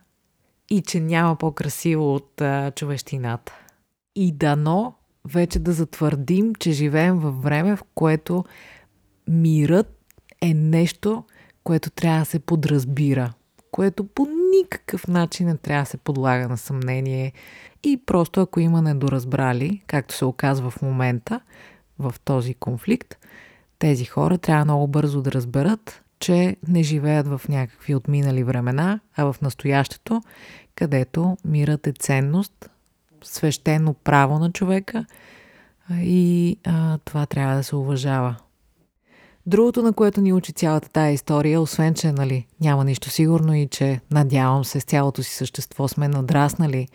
и 0.71 0.83
че 0.83 1.00
няма 1.00 1.37
по-красиво 1.37 2.14
от 2.14 2.40
а, 2.40 2.71
човещината. 2.71 3.52
И 4.14 4.33
дано 4.33 4.95
вече 5.25 5.59
да 5.59 5.73
затвърдим, 5.73 6.54
че 6.54 6.73
живеем 6.73 7.19
във 7.19 7.42
време, 7.42 7.76
в 7.76 7.85
което 7.95 8.45
мирът 9.28 10.00
е 10.40 10.54
нещо, 10.54 11.25
което 11.64 11.90
трябва 11.90 12.19
да 12.19 12.25
се 12.25 12.38
подразбира, 12.38 13.33
което 13.71 14.04
по 14.04 14.26
никакъв 14.61 15.09
начин 15.09 15.47
не 15.47 15.57
трябва 15.57 15.83
да 15.83 15.90
се 15.90 15.97
подлага 15.97 16.49
на 16.49 16.59
съмнение. 16.59 17.33
И 17.83 18.00
просто 18.07 18.40
ако 18.40 18.61
има 18.61 18.83
недоразбрали, 18.83 19.83
както 19.87 20.14
се 20.14 20.25
оказва 20.25 20.71
в 20.71 20.83
момента, 20.83 21.40
в 21.99 22.14
този 22.25 22.54
конфликт, 22.54 23.19
тези 23.78 24.04
хора 24.04 24.38
трябва 24.38 24.64
много 24.64 24.87
бързо 24.87 25.23
да 25.23 25.33
разберат, 25.33 26.02
че 26.21 26.57
не 26.69 26.83
живеят 26.83 27.27
в 27.27 27.41
някакви 27.49 27.95
отминали 27.95 28.45
времена, 28.45 29.00
а 29.17 29.33
в 29.33 29.37
настоящето, 29.43 30.23
където 30.75 31.37
мирът 31.45 31.87
е 31.87 31.93
ценност, 31.93 32.71
свещено 33.25 33.95
право 33.95 34.39
на 34.39 34.53
човека 34.53 35.05
и 35.93 36.57
а, 36.65 36.99
това 36.99 37.27
трябва 37.27 37.57
да 37.57 37.62
се 37.62 37.77
уважава. 37.77 38.37
Другото, 39.47 39.83
на 39.83 39.93
което 39.93 40.21
ни 40.21 40.33
учи 40.33 40.53
цялата 40.53 40.89
тая 40.89 41.12
история, 41.12 41.61
освен, 41.61 41.95
че 41.95 42.12
нали, 42.12 42.47
няма 42.61 42.85
нищо 42.85 43.11
сигурно 43.11 43.55
и 43.55 43.67
че, 43.67 44.00
надявам 44.11 44.65
се, 44.65 44.81
с 44.81 44.85
цялото 44.85 45.23
си 45.23 45.35
същество 45.35 45.89
сме 45.89 46.09
надраснали 46.09 46.89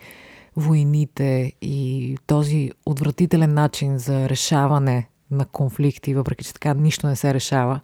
войните 0.56 1.54
и 1.62 2.18
този 2.28 2.72
отвратителен 2.86 3.54
начин 3.54 3.98
за 3.98 4.30
решаване 4.30 5.10
на 5.32 5.46
конфликти, 5.46 6.14
въпреки 6.14 6.46
че 6.46 6.54
така 6.54 6.74
нищо 6.74 7.08
не 7.08 7.16
се 7.16 7.34
решава, 7.34 7.80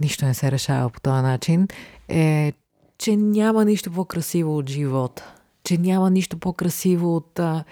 нищо 0.00 0.24
не 0.24 0.34
се 0.34 0.50
решава 0.50 0.90
по 0.90 1.00
този 1.00 1.22
начин, 1.22 1.68
е, 2.08 2.52
че 2.98 3.16
няма 3.16 3.64
нищо 3.64 3.92
по-красиво 3.92 4.56
от 4.56 4.70
живота. 4.70 5.34
Че 5.64 5.78
няма 5.78 6.10
нищо 6.10 6.38
по-красиво 6.38 7.16
от 7.16 7.38
а, 7.38 7.64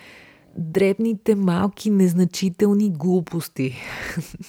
дребните, 0.59 1.35
малки, 1.35 1.91
незначителни 1.91 2.91
глупости. 2.91 3.77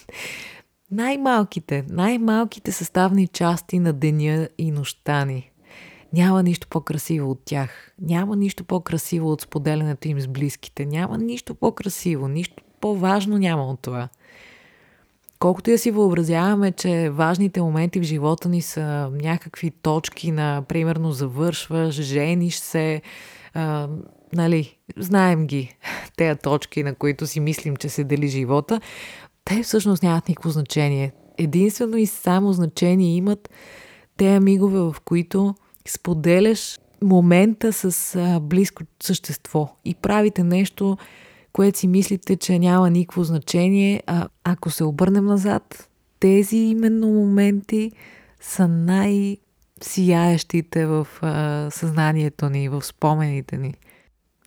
най-малките, 0.92 1.86
най-малките 1.90 2.72
съставни 2.72 3.28
части 3.28 3.80
на 3.80 3.94
деня 3.94 4.50
и 4.58 4.72
нощта 4.72 5.26
ни. 5.26 5.52
Няма 6.14 6.44
нищо 6.44 6.68
по-красиво 6.68 7.32
от 7.32 7.42
тях. 7.46 7.92
Няма 8.02 8.36
нищо 8.36 8.64
по-красиво 8.64 9.32
от 9.32 9.42
споделянето 9.42 10.08
им 10.08 10.20
с 10.20 10.28
близките. 10.28 10.86
Няма 10.86 11.18
нищо 11.18 11.56
по-красиво, 11.56 12.28
нищо 12.28 12.64
по-важно 12.82 13.38
няма 13.38 13.64
от 13.64 13.80
това. 13.80 14.10
Колкото 15.40 15.70
и 15.70 15.74
да 15.74 15.80
си 15.80 15.92
въобразяваме, 15.92 16.72
че 16.72 17.10
важните 17.10 17.62
моменти 17.62 18.00
в 18.00 18.04
живота 18.04 18.50
ни 18.50 18.62
са 18.62 19.10
някакви 19.14 19.72
точки 19.72 20.32
на, 20.32 20.64
примерно, 20.68 21.12
завършваш, 21.12 21.96
жениш 21.96 22.56
се, 22.56 23.02
а, 23.54 23.88
нали, 24.34 24.78
знаем 24.98 25.48
ги, 25.48 25.76
тези 26.18 26.40
точки, 26.40 26.84
на 26.84 26.96
които 26.96 27.28
си 27.28 27.40
мислим, 27.40 27.76
че 27.76 27.90
се 27.90 28.04
дели 28.04 28.28
живота, 28.28 28.82
те 29.46 29.64
всъщност 29.64 30.04
нямат 30.04 30.28
никакво 30.28 30.50
значение. 30.50 31.12
Единствено 31.38 31.98
и 31.98 32.06
само 32.06 32.54
значение 32.54 33.16
имат 33.16 33.50
те 34.18 34.40
мигове, 34.40 34.80
в 34.80 34.96
които 35.06 35.56
споделяш 35.88 36.80
момента 37.04 37.74
с 37.74 38.20
близко 38.42 38.84
същество 39.04 39.76
и 39.86 39.96
правите 39.96 40.44
нещо, 40.44 40.98
което 41.60 41.80
си 41.80 41.88
мислите, 41.88 42.36
че 42.36 42.60
няма 42.60 42.90
никакво 42.90 43.24
значение, 43.24 44.04
а 44.08 44.28
ако 44.44 44.70
се 44.70 44.84
обърнем 44.84 45.26
назад, 45.26 45.90
тези 46.20 46.58
именно 46.58 47.08
моменти 47.08 47.92
са 48.42 48.68
най-сияещите 48.68 50.86
в 50.86 51.08
а, 51.22 51.68
съзнанието 51.72 52.50
ни, 52.50 52.70
в 52.70 52.82
спомените 52.82 53.58
ни. 53.58 53.74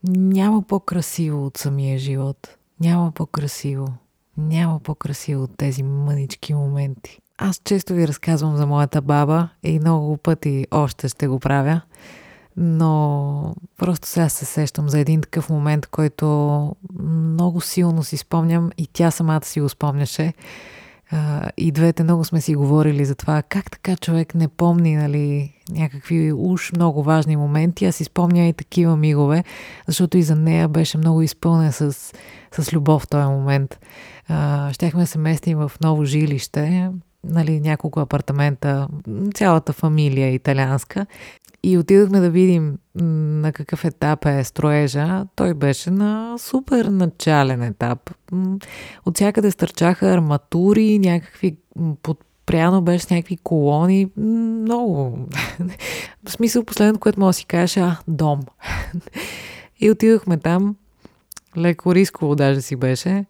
Няма 0.08 0.62
по-красиво 0.62 1.46
от 1.46 1.56
самия 1.56 1.98
живот. 1.98 2.56
Няма 2.80 3.12
по-красиво. 3.12 3.88
Няма 4.36 4.80
по-красиво 4.80 5.42
от 5.42 5.56
тези 5.56 5.82
мънички 5.82 6.54
моменти. 6.54 7.18
Аз 7.38 7.60
често 7.64 7.94
ви 7.94 8.08
разказвам 8.08 8.56
за 8.56 8.66
моята 8.66 9.02
баба 9.02 9.48
и 9.62 9.78
много 9.78 10.16
пъти 10.16 10.66
още 10.70 11.08
ще 11.08 11.28
го 11.28 11.40
правя, 11.40 11.80
но 12.56 13.54
просто 13.76 14.08
сега 14.08 14.28
се 14.28 14.44
сещам 14.44 14.88
за 14.88 14.98
един 14.98 15.20
такъв 15.20 15.50
момент, 15.50 15.86
който 15.86 16.76
много 17.02 17.60
силно 17.60 18.02
си 18.02 18.16
спомням 18.16 18.70
и 18.78 18.86
тя 18.86 19.10
самата 19.10 19.44
си 19.44 19.60
го 19.60 19.68
спомняше. 19.68 20.32
И 21.56 21.72
двете 21.72 22.04
много 22.04 22.24
сме 22.24 22.40
си 22.40 22.54
говорили 22.54 23.04
за 23.04 23.14
това 23.14 23.42
как 23.42 23.70
така 23.70 23.96
човек 23.96 24.34
не 24.34 24.48
помни 24.48 24.96
нали, 24.96 25.52
някакви 25.70 26.32
уж 26.32 26.72
много 26.72 27.02
важни 27.02 27.36
моменти, 27.36 27.84
а 27.84 27.92
си 27.92 28.04
спомня 28.04 28.48
и 28.48 28.52
такива 28.52 28.96
мигове, 28.96 29.44
защото 29.86 30.18
и 30.18 30.22
за 30.22 30.36
нея 30.36 30.68
беше 30.68 30.98
много 30.98 31.22
изпълнен 31.22 31.72
с, 31.72 32.12
с 32.52 32.72
любов 32.72 33.02
в 33.02 33.08
този 33.08 33.26
момент. 33.26 33.80
щяхме 34.72 35.00
да 35.00 35.06
се 35.06 35.18
местим 35.18 35.58
в 35.58 35.72
ново 35.80 36.04
жилище, 36.04 36.90
нали, 37.24 37.60
няколко 37.60 38.00
апартамента, 38.00 38.88
цялата 39.34 39.72
фамилия 39.72 40.26
е 40.26 40.34
италианска. 40.34 41.06
И 41.62 41.78
отидохме 41.78 42.20
да 42.20 42.30
видим 42.30 42.78
на 42.94 43.52
какъв 43.52 43.84
етап 43.84 44.26
е 44.26 44.44
строежа. 44.44 45.26
Той 45.36 45.54
беше 45.54 45.90
на 45.90 46.38
супер 46.38 46.84
начален 46.84 47.62
етап. 47.62 48.10
От 49.06 49.14
всякъде 49.14 49.50
стърчаха 49.50 50.06
арматури, 50.06 50.98
някакви 50.98 51.56
подпряно 52.02 52.82
беше 52.82 53.04
с 53.04 53.10
някакви 53.10 53.36
колони. 53.36 54.10
Много. 54.16 55.18
В 56.24 56.32
смисъл 56.32 56.64
последното, 56.64 57.00
което 57.00 57.20
мога 57.20 57.28
да 57.30 57.34
си 57.34 57.44
кажеш, 57.44 57.76
а, 57.76 57.98
дом. 58.08 58.40
И 59.80 59.90
отидохме 59.90 60.36
там. 60.36 60.76
Леко 61.56 61.94
рисково 61.94 62.34
даже 62.34 62.60
си 62.60 62.76
беше. 62.76 63.24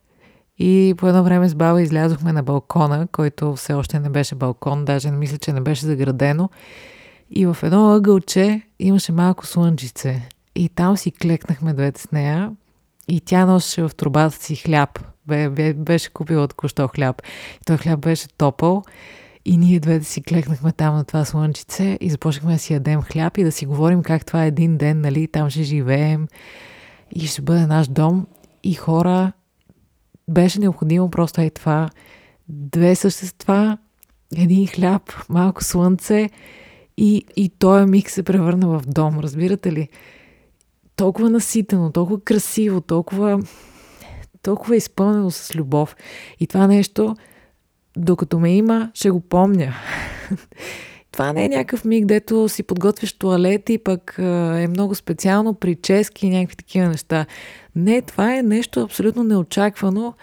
И 0.64 0.94
по 0.96 1.08
едно 1.08 1.24
време 1.24 1.48
с 1.48 1.54
баба 1.54 1.82
излязохме 1.82 2.32
на 2.32 2.42
балкона, 2.42 3.06
който 3.12 3.56
все 3.56 3.74
още 3.74 4.00
не 4.00 4.08
беше 4.08 4.34
балкон, 4.34 4.84
даже 4.84 5.10
не 5.10 5.16
мисля, 5.16 5.38
че 5.38 5.52
не 5.52 5.60
беше 5.60 5.86
заградено. 5.86 6.50
И 7.30 7.46
в 7.46 7.56
едно 7.62 7.94
ъгълче 7.94 8.62
имаше 8.78 9.12
малко 9.12 9.46
слънчице. 9.46 10.28
И 10.54 10.68
там 10.68 10.96
си 10.96 11.10
клекнахме 11.10 11.72
двете 11.72 12.00
с 12.00 12.12
нея. 12.12 12.52
И 13.08 13.20
тя 13.20 13.46
носеше 13.46 13.82
в 13.82 13.90
трубата 13.96 14.36
си 14.36 14.56
хляб. 14.56 15.00
Бе, 15.26 15.48
бе, 15.50 15.74
беше 15.74 16.10
купила 16.10 16.48
току-що 16.48 16.88
хляб. 16.88 17.22
И 17.56 17.64
той 17.66 17.76
хляб 17.76 18.00
беше 18.00 18.28
топъл. 18.28 18.82
И 19.44 19.56
ние 19.56 19.80
двете 19.80 20.04
си 20.04 20.22
клекнахме 20.22 20.72
там 20.72 20.94
на 20.94 21.04
това 21.04 21.24
слънчице 21.24 21.98
и 22.00 22.10
започнахме 22.10 22.52
да 22.52 22.58
си 22.58 22.72
ядем 22.72 23.02
хляб 23.02 23.38
и 23.38 23.44
да 23.44 23.52
си 23.52 23.66
говорим 23.66 24.02
как 24.02 24.26
това 24.26 24.44
е 24.44 24.48
един 24.48 24.76
ден, 24.76 25.00
нали, 25.00 25.28
там 25.28 25.50
ще 25.50 25.62
живеем 25.62 26.28
и 27.12 27.26
ще 27.26 27.42
бъде 27.42 27.66
наш 27.66 27.88
дом. 27.88 28.26
И 28.64 28.74
хора, 28.74 29.32
беше 30.32 30.60
необходимо 30.60 31.10
просто 31.10 31.40
е 31.40 31.50
това. 31.50 31.90
Две 32.48 32.94
същества, 32.94 33.78
един 34.36 34.66
хляб, 34.66 35.12
малко 35.28 35.64
слънце 35.64 36.30
и, 36.96 37.24
и 37.36 37.48
този 37.48 37.90
миг 37.90 38.10
се 38.10 38.22
превърна 38.22 38.68
в 38.68 38.82
дом, 38.86 39.20
разбирате 39.20 39.72
ли? 39.72 39.88
Толкова 40.96 41.30
наситено, 41.30 41.92
толкова 41.92 42.20
красиво, 42.20 42.80
толкова, 42.80 43.40
толкова 44.42 44.76
изпълнено 44.76 45.30
с 45.30 45.54
любов. 45.54 45.96
И 46.40 46.46
това 46.46 46.66
нещо, 46.66 47.16
докато 47.96 48.40
ме 48.40 48.56
има, 48.56 48.90
ще 48.94 49.10
го 49.10 49.20
помня. 49.20 49.74
това 51.12 51.32
не 51.32 51.44
е 51.44 51.48
някакъв 51.48 51.84
миг, 51.84 52.06
дето 52.06 52.48
си 52.48 52.62
подготвяш 52.62 53.12
туалет 53.12 53.70
и 53.70 53.78
пък 53.78 54.14
е 54.18 54.68
много 54.68 54.94
специално, 54.94 55.54
прически 55.54 56.26
и 56.26 56.30
някакви 56.30 56.56
такива 56.56 56.88
неща. 56.88 57.26
Не, 57.76 58.02
това 58.02 58.36
е 58.36 58.42
нещо 58.42 58.82
абсолютно 58.82 59.24
неочаквано 59.24 60.14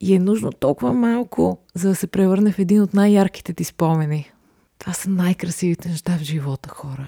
и 0.00 0.14
е 0.14 0.18
нужно 0.18 0.52
толкова 0.52 0.92
малко, 0.92 1.58
за 1.74 1.88
да 1.88 1.94
се 1.94 2.06
превърне 2.06 2.52
в 2.52 2.58
един 2.58 2.82
от 2.82 2.94
най-ярките 2.94 3.52
ти 3.52 3.64
спомени. 3.64 4.32
Това 4.78 4.92
са 4.92 5.10
най-красивите 5.10 5.88
неща 5.88 6.16
в 6.18 6.22
живота, 6.22 6.68
хора. 6.68 7.06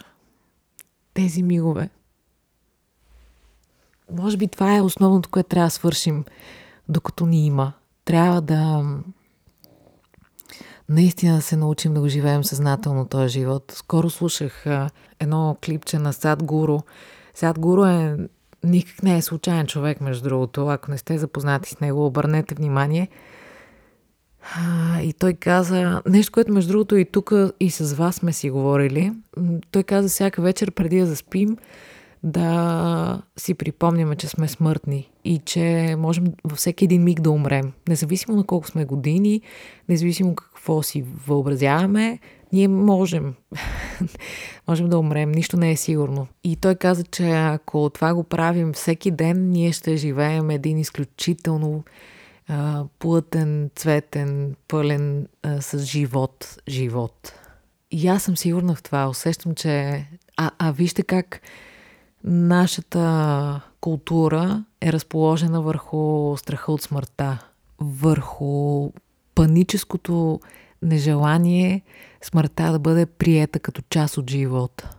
Тези 1.14 1.42
мигове. 1.42 1.88
Може 4.12 4.36
би 4.36 4.48
това 4.48 4.76
е 4.76 4.80
основното, 4.80 5.28
което 5.28 5.48
трябва 5.48 5.66
да 5.66 5.70
свършим, 5.70 6.24
докато 6.88 7.26
ни 7.26 7.46
има. 7.46 7.72
Трябва 8.04 8.40
да 8.40 8.84
наистина 10.88 11.36
да 11.36 11.42
се 11.42 11.56
научим 11.56 11.94
да 11.94 12.00
го 12.00 12.08
живеем 12.08 12.44
съзнателно 12.44 13.06
този 13.06 13.28
живот. 13.28 13.72
Скоро 13.76 14.10
слушах 14.10 14.66
а, 14.66 14.90
едно 15.20 15.56
клипче 15.64 15.98
на 15.98 16.12
Сад 16.12 16.42
Гуру. 16.42 16.78
Сад 17.34 17.58
Гуру 17.58 17.84
е 17.84 18.16
никак 18.64 19.02
не 19.02 19.16
е 19.16 19.22
случайен 19.22 19.66
човек, 19.66 20.00
между 20.00 20.28
другото. 20.28 20.68
Ако 20.68 20.90
не 20.90 20.98
сте 20.98 21.18
запознати 21.18 21.70
с 21.70 21.80
него, 21.80 22.06
обърнете 22.06 22.54
внимание. 22.54 23.08
А, 24.56 25.00
и 25.00 25.12
той 25.12 25.34
каза 25.34 26.02
нещо, 26.08 26.32
което 26.32 26.52
между 26.52 26.72
другото 26.72 26.96
и 26.96 27.04
тук 27.04 27.32
и 27.60 27.70
с 27.70 27.94
вас 27.94 28.16
сме 28.16 28.32
си 28.32 28.50
говорили. 28.50 29.12
Той 29.70 29.82
каза 29.82 30.08
всяка 30.08 30.42
вечер 30.42 30.70
преди 30.70 31.00
да 31.00 31.06
заспим 31.06 31.56
да 32.22 33.22
си 33.36 33.54
припомняме, 33.54 34.16
че 34.16 34.28
сме 34.28 34.48
смъртни 34.48 35.10
и 35.24 35.38
че 35.38 35.94
можем 35.98 36.24
във 36.44 36.58
всеки 36.58 36.84
един 36.84 37.04
миг 37.04 37.20
да 37.20 37.30
умрем. 37.30 37.72
Независимо 37.88 38.36
на 38.36 38.44
колко 38.44 38.66
сме 38.66 38.84
години, 38.84 39.40
независимо 39.88 40.34
какво 40.34 40.82
си 40.82 41.04
въобразяваме, 41.26 42.18
ние 42.52 42.68
можем. 42.68 43.34
можем 44.68 44.88
да 44.88 44.98
умрем, 44.98 45.32
нищо 45.32 45.56
не 45.56 45.70
е 45.70 45.76
сигурно. 45.76 46.26
И 46.44 46.56
той 46.56 46.74
каза, 46.74 47.04
че 47.04 47.30
ако 47.30 47.90
това 47.90 48.14
го 48.14 48.24
правим 48.24 48.72
всеки 48.72 49.10
ден, 49.10 49.50
ние 49.50 49.72
ще 49.72 49.96
живеем 49.96 50.50
един 50.50 50.78
изключително 50.78 51.84
а, 52.48 52.84
плътен, 52.98 53.70
цветен, 53.76 54.56
пълен 54.68 55.26
а, 55.42 55.60
с 55.60 55.78
живот, 55.78 56.58
живот. 56.68 57.32
И 57.90 58.08
аз 58.08 58.22
съм 58.22 58.36
сигурна 58.36 58.74
в 58.74 58.82
това. 58.82 59.08
Усещам, 59.08 59.54
че... 59.54 60.06
А, 60.36 60.50
а 60.58 60.72
вижте 60.72 61.02
как 61.02 61.40
нашата 62.28 63.60
култура 63.80 64.64
е 64.80 64.92
разположена 64.92 65.62
върху 65.62 66.36
страха 66.36 66.72
от 66.72 66.82
смъртта, 66.82 67.38
върху 67.78 68.90
паническото 69.34 70.40
нежелание 70.82 71.82
смъртта 72.22 72.72
да 72.72 72.78
бъде 72.78 73.06
приета 73.06 73.60
като 73.60 73.82
част 73.90 74.18
от 74.18 74.30
живота, 74.30 74.90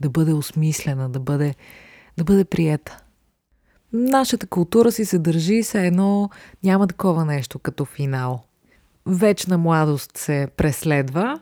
да 0.00 0.10
бъде 0.10 0.32
осмислена, 0.32 1.08
да 1.08 1.20
бъде, 1.20 1.54
да 2.18 2.24
бъде 2.24 2.44
приета. 2.44 2.98
Нашата 3.92 4.46
култура 4.46 4.92
си 4.92 5.04
се 5.04 5.18
държи 5.18 5.62
се 5.62 5.86
едно 5.86 6.30
няма 6.64 6.86
такова 6.86 7.24
нещо 7.24 7.58
като 7.58 7.84
финал. 7.84 8.44
Вечна 9.06 9.58
младост 9.58 10.16
се 10.16 10.48
преследва, 10.56 11.40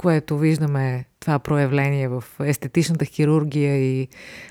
което 0.00 0.38
виждаме 0.38 1.04
това 1.20 1.38
проявление 1.38 2.08
в 2.08 2.24
естетичната 2.44 3.04
хирургия 3.04 3.76
и 3.76 4.08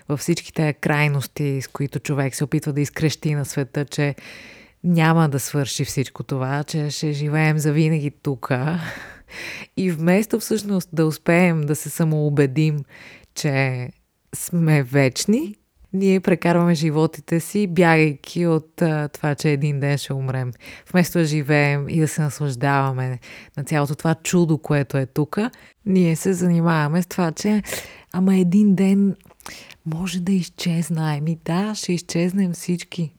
във 0.10 0.20
всичките 0.20 0.74
крайности, 0.74 1.62
с 1.62 1.68
които 1.68 2.00
човек 2.00 2.36
се 2.36 2.44
опитва 2.44 2.74
да 2.74 2.82
изкрещи 2.82 3.34
на 3.34 3.46
света, 3.46 3.86
че 3.86 4.16
няма 4.84 5.30
да 5.30 5.40
свърши 5.40 5.86
всичко 5.86 6.24
това, 6.24 6.64
че 6.64 6.90
ще 6.90 7.12
живеем 7.12 7.58
завинаги 7.58 8.12
тук. 8.12 8.52
И 9.78 9.92
вместо 9.92 10.40
всъщност 10.40 10.90
да 10.94 11.06
успеем 11.06 11.62
да 11.62 11.76
се 11.76 11.90
самоубедим, 11.90 12.80
че 13.36 13.90
сме 14.36 14.84
вечни, 14.84 15.56
ние 15.94 16.20
прекарваме 16.20 16.76
животите 16.76 17.40
си, 17.40 17.68
бягайки 17.68 18.48
от 18.48 18.82
а, 18.82 19.08
това, 19.08 19.36
че 19.36 19.50
един 19.50 19.80
ден 19.80 19.98
ще 19.98 20.14
умрем. 20.14 20.52
Вместо 20.92 21.18
да 21.18 21.26
живеем 21.26 21.90
и 21.90 22.00
да 22.00 22.08
се 22.08 22.22
наслаждаваме 22.22 23.20
на 23.58 23.64
цялото 23.64 23.96
това 23.96 24.16
чудо, 24.16 24.58
което 24.58 24.98
е 24.98 25.06
тук, 25.06 25.38
ние 25.86 26.16
се 26.16 26.34
занимаваме 26.34 27.02
с 27.02 27.08
това, 27.08 27.32
че 27.32 27.64
ама 28.14 28.36
един 28.36 28.76
ден 28.76 29.16
може 29.86 30.20
да 30.20 30.32
изчезнаем. 30.32 31.28
И 31.28 31.40
да, 31.46 31.76
ще 31.76 31.94
изчезнем 31.94 32.54
всички. 32.54 33.14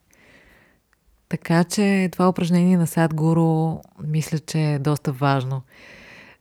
Така 1.29 1.65
че 1.65 2.09
това 2.12 2.29
упражнение 2.29 2.77
на 2.77 2.87
Садгуру 2.87 3.79
мисля, 4.05 4.39
че 4.39 4.73
е 4.73 4.79
доста 4.79 5.12
важно. 5.12 5.62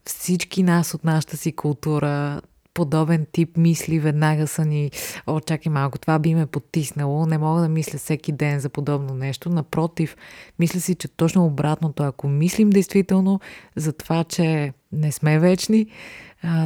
Всички 0.04 0.62
нас 0.62 0.94
от 0.94 1.04
нашата 1.04 1.36
си 1.36 1.52
култура 1.52 2.40
подобен 2.74 3.26
тип 3.32 3.56
мисли 3.56 4.00
веднага 4.00 4.46
са 4.46 4.64
ни, 4.64 4.90
о, 5.26 5.40
чакай 5.40 5.72
малко, 5.72 5.98
това 5.98 6.18
би 6.18 6.34
ме 6.34 6.46
потиснало, 6.46 7.26
не 7.26 7.38
мога 7.38 7.60
да 7.60 7.68
мисля 7.68 7.98
всеки 7.98 8.32
ден 8.32 8.60
за 8.60 8.68
подобно 8.68 9.14
нещо. 9.14 9.48
Напротив, 9.48 10.16
мисля 10.58 10.80
си, 10.80 10.94
че 10.94 11.08
точно 11.08 11.46
обратното, 11.46 12.02
ако 12.02 12.28
мислим 12.28 12.70
действително 12.70 13.40
за 13.76 13.92
това, 13.92 14.24
че 14.24 14.72
не 14.92 15.12
сме 15.12 15.38
вечни, 15.38 15.86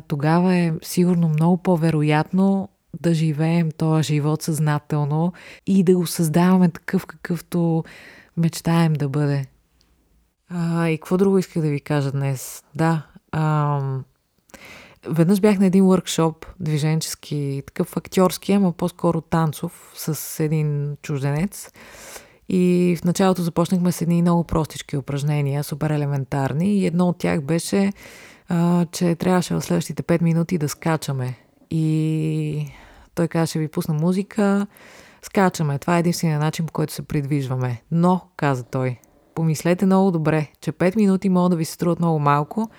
тогава 0.09 0.55
е 0.55 0.73
сигурно 0.83 1.29
много 1.29 1.57
по-вероятно 1.57 2.69
да 3.01 3.15
живеем 3.15 3.71
този 3.71 4.15
живот 4.15 4.43
съзнателно 4.43 5.33
и 5.67 5.83
да 5.83 5.97
го 5.97 6.07
създаваме 6.07 6.69
такъв, 6.69 7.07
какъвто 7.07 7.85
мечтаем 8.37 8.93
да 8.93 9.09
бъде. 9.09 9.47
А, 10.49 10.89
и 10.89 10.99
какво 10.99 11.17
друго 11.17 11.39
исках 11.39 11.63
да 11.63 11.69
ви 11.69 11.81
кажа 11.81 12.13
днес? 12.13 12.63
Да, 12.75 13.07
ам, 13.33 14.05
веднъж 15.09 15.41
бях 15.41 15.59
на 15.59 15.67
един 15.67 15.87
въркшоп, 15.87 16.47
движенчески, 16.61 17.63
такъв 17.67 17.97
актьорски, 17.97 18.53
ама 18.53 18.73
по-скоро 18.73 19.21
танцов, 19.21 19.93
с 19.95 20.41
един 20.45 20.97
чужденец. 21.03 21.71
И 22.49 22.97
в 23.01 23.05
началото 23.05 23.43
започнахме 23.43 23.93
с 23.93 24.03
едни 24.03 24.23
много 24.23 24.45
простички 24.45 24.97
упражнения, 24.97 25.65
супер 25.65 25.91
елементарни. 25.91 26.79
И 26.79 26.87
едно 26.87 27.09
от 27.09 27.19
тях 27.19 27.43
беше, 27.43 27.93
а, 28.49 28.87
че 28.93 29.15
трябваше 29.15 29.55
в 29.55 29.61
следващите 29.61 30.03
5 30.03 30.23
минути 30.23 30.59
да 30.59 30.69
скачаме. 30.69 31.39
И 31.71 32.67
той 33.15 33.29
каза, 33.29 33.47
ще 33.47 33.59
ви 33.59 33.69
пусна 33.69 33.95
музика, 33.95 34.67
скачаме. 35.23 35.79
Това 35.79 35.97
е 35.97 36.01
единствения 36.01 36.39
начин, 36.39 36.67
по 36.67 36.73
който 36.73 36.93
се 36.93 37.03
придвижваме. 37.03 37.83
Но, 37.91 38.21
каза 38.37 38.65
той, 38.65 38.99
помислете 39.35 39.87
много 39.87 40.11
добре, 40.11 40.47
че 40.61 40.73
5 40.73 40.97
минути 40.97 41.29
могат 41.29 41.51
да 41.51 41.57
ви 41.57 41.65
се 41.65 41.73
струват 41.73 41.99
много 41.99 42.19
малко, 42.19 42.71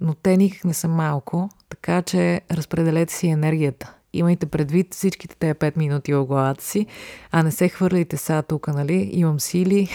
но 0.00 0.14
те 0.14 0.36
никак 0.36 0.64
не 0.64 0.74
са 0.74 0.88
малко, 0.88 1.48
така 1.68 2.02
че 2.02 2.40
разпределете 2.50 3.14
си 3.14 3.26
енергията. 3.28 3.94
Имайте 4.12 4.46
предвид 4.46 4.94
всичките 4.94 5.36
тези 5.36 5.54
5 5.54 5.76
минути 5.76 6.14
в 6.14 6.24
главата 6.24 6.64
си, 6.64 6.86
а 7.30 7.42
не 7.42 7.50
се 7.50 7.68
хвърляйте 7.68 8.16
сега 8.16 8.42
тук, 8.42 8.68
нали? 8.68 9.10
Имам 9.12 9.40
сили 9.40 9.88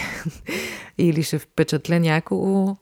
или 0.98 1.22
ще 1.22 1.38
впечатля 1.38 2.00
някого, 2.00 2.76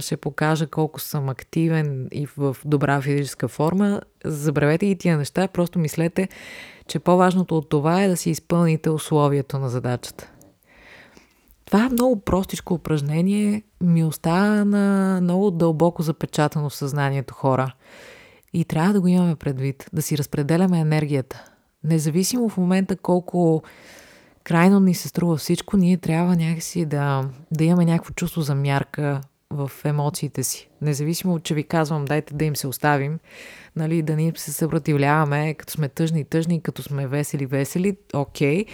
ще 0.00 0.16
покажа 0.16 0.66
колко 0.66 1.00
съм 1.00 1.28
активен 1.28 2.08
и 2.12 2.26
в 2.26 2.56
добра 2.64 3.00
физическа 3.00 3.48
форма. 3.48 4.00
Забравете 4.24 4.86
ги 4.86 4.98
тия 4.98 5.18
неща, 5.18 5.48
просто 5.48 5.78
мислете, 5.78 6.28
че 6.88 6.98
по-важното 6.98 7.56
от 7.56 7.68
това 7.68 8.02
е 8.02 8.08
да 8.08 8.16
си 8.16 8.30
изпълните 8.30 8.90
условието 8.90 9.58
на 9.58 9.68
задачата. 9.68 10.30
Това 11.64 11.86
е 11.86 11.88
много 11.88 12.20
простичко 12.20 12.74
упражнение, 12.74 13.62
ми 13.80 14.04
остана 14.04 15.18
много 15.22 15.50
дълбоко 15.50 16.02
запечатано 16.02 16.70
в 16.70 16.76
съзнанието 16.76 17.34
хора. 17.34 17.74
И 18.56 18.64
трябва 18.64 18.92
да 18.92 19.00
го 19.00 19.08
имаме 19.08 19.36
предвид, 19.36 19.86
да 19.92 20.02
си 20.02 20.18
разпределяме 20.18 20.80
енергията. 20.80 21.44
Независимо 21.84 22.48
в 22.48 22.56
момента 22.56 22.96
колко 22.96 23.62
крайно 24.44 24.80
ни 24.80 24.94
се 24.94 25.08
струва 25.08 25.36
всичко, 25.36 25.76
ние 25.76 25.96
трябва 25.96 26.36
някакси 26.36 26.84
да, 26.84 27.24
да 27.50 27.64
имаме 27.64 27.84
някакво 27.84 28.14
чувство 28.14 28.40
за 28.40 28.54
мярка 28.54 29.20
в 29.50 29.70
емоциите 29.84 30.42
си. 30.42 30.68
Независимо, 30.82 31.40
че 31.40 31.54
ви 31.54 31.64
казвам, 31.64 32.04
дайте 32.04 32.34
да 32.34 32.44
им 32.44 32.56
се 32.56 32.66
оставим, 32.66 33.18
нали, 33.76 34.02
да 34.02 34.16
ни 34.16 34.32
се 34.36 34.52
съпротивляваме, 34.52 35.54
като 35.54 35.72
сме 35.72 35.88
тъжни, 35.88 36.24
тъжни, 36.24 36.62
като 36.62 36.82
сме 36.82 37.06
весели, 37.06 37.46
весели, 37.46 37.96
окей, 38.14 38.64
okay 38.64 38.68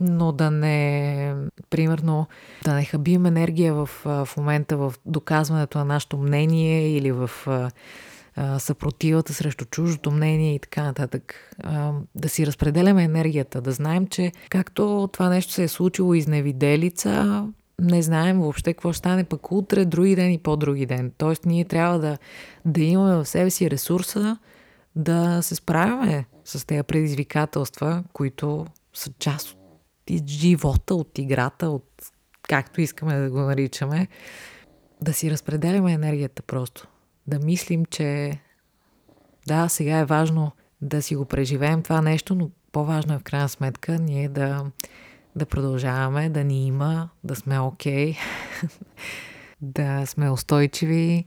но 0.00 0.32
да 0.32 0.50
не, 0.50 1.34
примерно, 1.70 2.26
да 2.64 2.74
не 2.74 2.84
хабим 2.84 3.26
енергия 3.26 3.74
в, 3.74 3.86
в 4.04 4.28
момента 4.36 4.76
в 4.76 4.94
доказването 5.06 5.78
на 5.78 5.84
нашето 5.84 6.18
мнение 6.18 6.96
или 6.96 7.12
в 7.12 7.30
съпротивата 8.58 9.34
срещу 9.34 9.64
чуждото 9.64 10.10
мнение 10.10 10.54
и 10.54 10.58
така 10.58 10.82
нататък. 10.82 11.54
Да 12.14 12.28
си 12.28 12.46
разпределяме 12.46 13.04
енергията, 13.04 13.60
да 13.60 13.72
знаем, 13.72 14.06
че 14.06 14.32
както 14.48 15.08
това 15.12 15.28
нещо 15.28 15.52
се 15.52 15.62
е 15.62 15.68
случило 15.68 16.14
изневиделица, 16.14 17.46
не 17.80 18.02
знаем 18.02 18.40
въобще 18.40 18.74
какво 18.74 18.92
ще 18.92 18.98
стане 18.98 19.24
пък 19.24 19.52
утре, 19.52 19.84
други 19.84 20.16
ден 20.16 20.32
и 20.32 20.38
по-други 20.38 20.86
ден. 20.86 21.12
Тоест 21.18 21.46
ние 21.46 21.64
трябва 21.64 21.98
да, 21.98 22.18
да 22.64 22.80
имаме 22.80 23.16
в 23.16 23.24
себе 23.24 23.50
си 23.50 23.70
ресурса 23.70 24.38
да 24.96 25.42
се 25.42 25.54
справяме 25.54 26.24
с 26.44 26.66
тези 26.66 26.82
предизвикателства, 26.82 28.04
които 28.12 28.66
са 28.94 29.12
част 29.18 29.56
от 30.10 30.26
живота, 30.28 30.94
от 30.94 31.18
играта, 31.18 31.68
от 31.68 32.12
както 32.42 32.80
искаме 32.80 33.18
да 33.18 33.30
го 33.30 33.38
наричаме, 33.38 34.08
да 35.02 35.12
си 35.12 35.30
разпределяме 35.30 35.92
енергията 35.92 36.42
просто. 36.42 36.88
Да 37.26 37.38
мислим, 37.38 37.84
че 37.84 38.38
да, 39.46 39.68
сега 39.68 39.98
е 39.98 40.04
важно 40.04 40.52
да 40.80 41.02
си 41.02 41.16
го 41.16 41.24
преживеем 41.24 41.82
това 41.82 42.02
нещо, 42.02 42.34
но 42.34 42.50
по-важно 42.72 43.14
е 43.14 43.18
в 43.18 43.22
крайна 43.22 43.48
сметка 43.48 43.98
ние 43.98 44.28
да, 44.28 44.64
да 45.36 45.46
продължаваме, 45.46 46.28
да 46.28 46.44
ни 46.44 46.66
има, 46.66 47.08
да 47.24 47.36
сме 47.36 47.60
окей, 47.60 48.12
okay, 48.12 48.18
да 49.60 50.06
сме 50.06 50.30
устойчиви, 50.30 51.26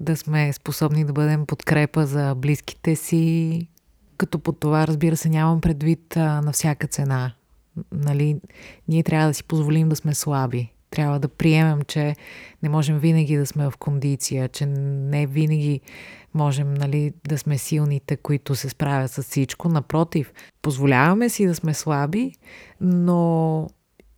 да 0.00 0.16
сме 0.16 0.52
способни 0.52 1.04
да 1.04 1.12
бъдем 1.12 1.46
подкрепа 1.46 2.06
за 2.06 2.34
близките 2.34 2.96
си, 2.96 3.68
като 4.16 4.38
по 4.38 4.52
това, 4.52 4.86
разбира 4.86 5.16
се, 5.16 5.28
нямам 5.28 5.60
предвид 5.60 6.16
а, 6.16 6.40
на 6.40 6.52
всяка 6.52 6.86
цена 6.86 7.32
нали, 7.92 8.40
ние 8.88 9.02
трябва 9.02 9.28
да 9.28 9.34
си 9.34 9.44
позволим 9.44 9.88
да 9.88 9.96
сме 9.96 10.14
слаби. 10.14 10.71
Трябва 10.92 11.18
да 11.18 11.28
приемем, 11.28 11.82
че 11.82 12.16
не 12.62 12.68
можем 12.68 12.98
винаги 12.98 13.36
да 13.36 13.46
сме 13.46 13.70
в 13.70 13.76
кондиция, 13.78 14.48
че 14.48 14.66
не 14.66 15.26
винаги 15.26 15.80
можем 16.34 16.74
нали, 16.74 17.12
да 17.28 17.38
сме 17.38 17.58
силните, 17.58 18.16
които 18.16 18.54
се 18.54 18.68
справят 18.68 19.10
с 19.10 19.22
всичко. 19.22 19.68
Напротив, 19.68 20.32
позволяваме 20.62 21.28
си 21.28 21.46
да 21.46 21.54
сме 21.54 21.74
слаби, 21.74 22.32
но 22.80 23.68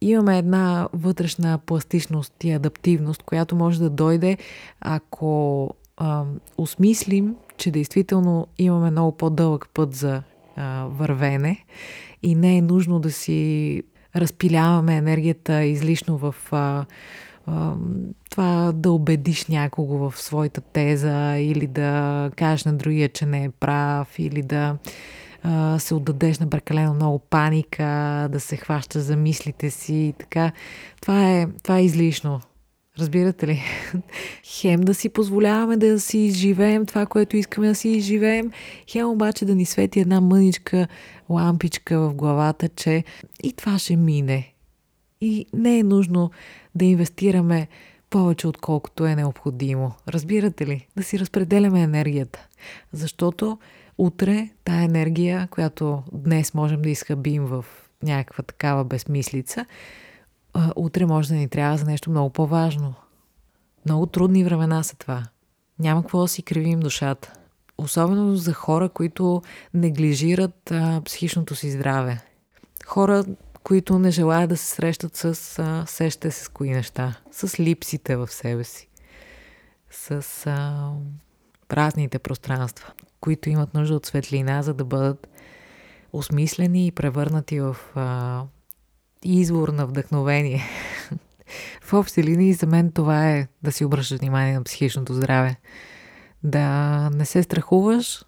имаме 0.00 0.38
една 0.38 0.88
вътрешна 0.92 1.58
пластичност 1.58 2.44
и 2.44 2.50
адаптивност, 2.50 3.22
която 3.22 3.56
може 3.56 3.80
да 3.80 3.90
дойде, 3.90 4.38
ако 4.80 5.70
а, 5.96 6.24
осмислим, 6.58 7.36
че 7.56 7.70
действително 7.70 8.46
имаме 8.58 8.90
много 8.90 9.16
по-дълъг 9.16 9.68
път 9.74 9.94
за 9.94 10.22
а, 10.56 10.86
вървене 10.90 11.64
и 12.22 12.34
не 12.34 12.56
е 12.56 12.62
нужно 12.62 13.00
да 13.00 13.12
си 13.12 13.82
разпиляваме 14.16 14.96
енергията 14.96 15.64
излишно 15.64 16.18
в 16.18 16.34
а, 16.52 16.84
а, 17.46 17.74
това 18.30 18.72
да 18.74 18.92
убедиш 18.92 19.46
някого 19.46 20.10
в 20.10 20.22
своята 20.22 20.60
теза 20.60 21.36
или 21.38 21.66
да 21.66 22.30
кажеш 22.36 22.64
на 22.64 22.72
другия, 22.72 23.08
че 23.08 23.26
не 23.26 23.44
е 23.44 23.50
прав 23.50 24.18
или 24.18 24.42
да 24.42 24.76
а, 25.42 25.78
се 25.78 25.94
отдадеш 25.94 26.38
на 26.38 26.50
прекалено 26.50 26.94
много 26.94 27.18
паника, 27.18 28.28
да 28.32 28.40
се 28.40 28.56
хващаш 28.56 29.02
за 29.02 29.16
мислите 29.16 29.70
си 29.70 29.94
и 29.94 30.12
така. 30.18 30.52
Това 31.00 31.30
е, 31.30 31.46
това 31.62 31.78
е 31.78 31.84
излишно. 31.84 32.40
Разбирате 32.98 33.46
ли? 33.46 33.62
Хем 34.44 34.80
да 34.80 34.94
си 34.94 35.08
позволяваме 35.08 35.76
да 35.76 36.00
си 36.00 36.18
изживеем 36.18 36.86
това, 36.86 37.06
което 37.06 37.36
искаме 37.36 37.68
да 37.68 37.74
си 37.74 37.88
изживеем, 37.88 38.50
хем 38.90 39.10
обаче 39.10 39.44
да 39.44 39.54
ни 39.54 39.64
свети 39.64 40.00
една 40.00 40.20
мъничка 40.20 40.88
лампичка 41.30 41.98
в 42.00 42.14
главата, 42.14 42.68
че 42.68 43.04
и 43.42 43.52
това 43.52 43.78
ще 43.78 43.96
мине. 43.96 44.52
И 45.20 45.46
не 45.54 45.78
е 45.78 45.82
нужно 45.82 46.30
да 46.74 46.84
инвестираме 46.84 47.68
повече 48.10 48.48
отколкото 48.48 49.06
е 49.06 49.16
необходимо. 49.16 49.92
Разбирате 50.08 50.66
ли? 50.66 50.86
Да 50.96 51.02
си 51.02 51.18
разпределяме 51.18 51.82
енергията. 51.82 52.46
Защото 52.92 53.58
утре 53.98 54.48
тая 54.64 54.84
енергия, 54.84 55.48
която 55.50 56.02
днес 56.12 56.54
можем 56.54 56.82
да 56.82 56.90
изхъбим 56.90 57.44
в 57.44 57.64
някаква 58.02 58.42
такава 58.42 58.84
безмислица, 58.84 59.66
утре 60.76 61.06
може 61.06 61.28
да 61.28 61.34
ни 61.34 61.48
трябва 61.48 61.76
за 61.76 61.84
нещо 61.84 62.10
много 62.10 62.30
по-важно. 62.30 62.94
Много 63.86 64.06
трудни 64.06 64.44
времена 64.44 64.82
са 64.82 64.96
това. 64.96 65.22
Няма 65.78 66.02
какво 66.02 66.20
да 66.20 66.28
си 66.28 66.42
кривим 66.42 66.80
душата. 66.80 67.32
Особено 67.78 68.36
за 68.36 68.52
хора, 68.52 68.88
които 68.88 69.42
неглижират 69.74 70.70
а, 70.70 71.02
психичното 71.04 71.54
си 71.54 71.70
здраве. 71.70 72.20
Хора, 72.86 73.24
които 73.62 73.98
не 73.98 74.10
желаят 74.10 74.48
да 74.48 74.56
се 74.56 74.66
срещат 74.66 75.16
с 75.16 75.58
а, 75.58 75.84
сещате 75.86 76.30
се 76.30 76.44
с 76.44 76.48
кои 76.48 76.70
неща. 76.70 77.14
С 77.30 77.60
липсите 77.60 78.16
в 78.16 78.28
себе 78.28 78.64
си. 78.64 78.88
С 79.90 80.22
а, 80.46 80.90
празните 81.68 82.18
пространства, 82.18 82.92
които 83.20 83.50
имат 83.50 83.74
нужда 83.74 83.94
от 83.94 84.06
светлина, 84.06 84.62
за 84.62 84.74
да 84.74 84.84
бъдат 84.84 85.28
осмислени 86.12 86.86
и 86.86 86.92
превърнати 86.92 87.60
в 87.60 87.76
а, 87.94 88.42
извор 89.24 89.68
на 89.68 89.86
вдъхновение. 89.86 90.62
в 91.82 91.92
общи 91.92 92.22
линии 92.22 92.52
за 92.52 92.66
мен 92.66 92.92
това 92.92 93.30
е 93.30 93.46
да 93.62 93.72
си 93.72 93.84
обръщаш 93.84 94.18
внимание 94.18 94.54
на 94.54 94.64
психичното 94.64 95.14
здраве. 95.14 95.56
Да 96.42 97.10
не 97.10 97.24
се 97.24 97.42
страхуваш, 97.42 98.24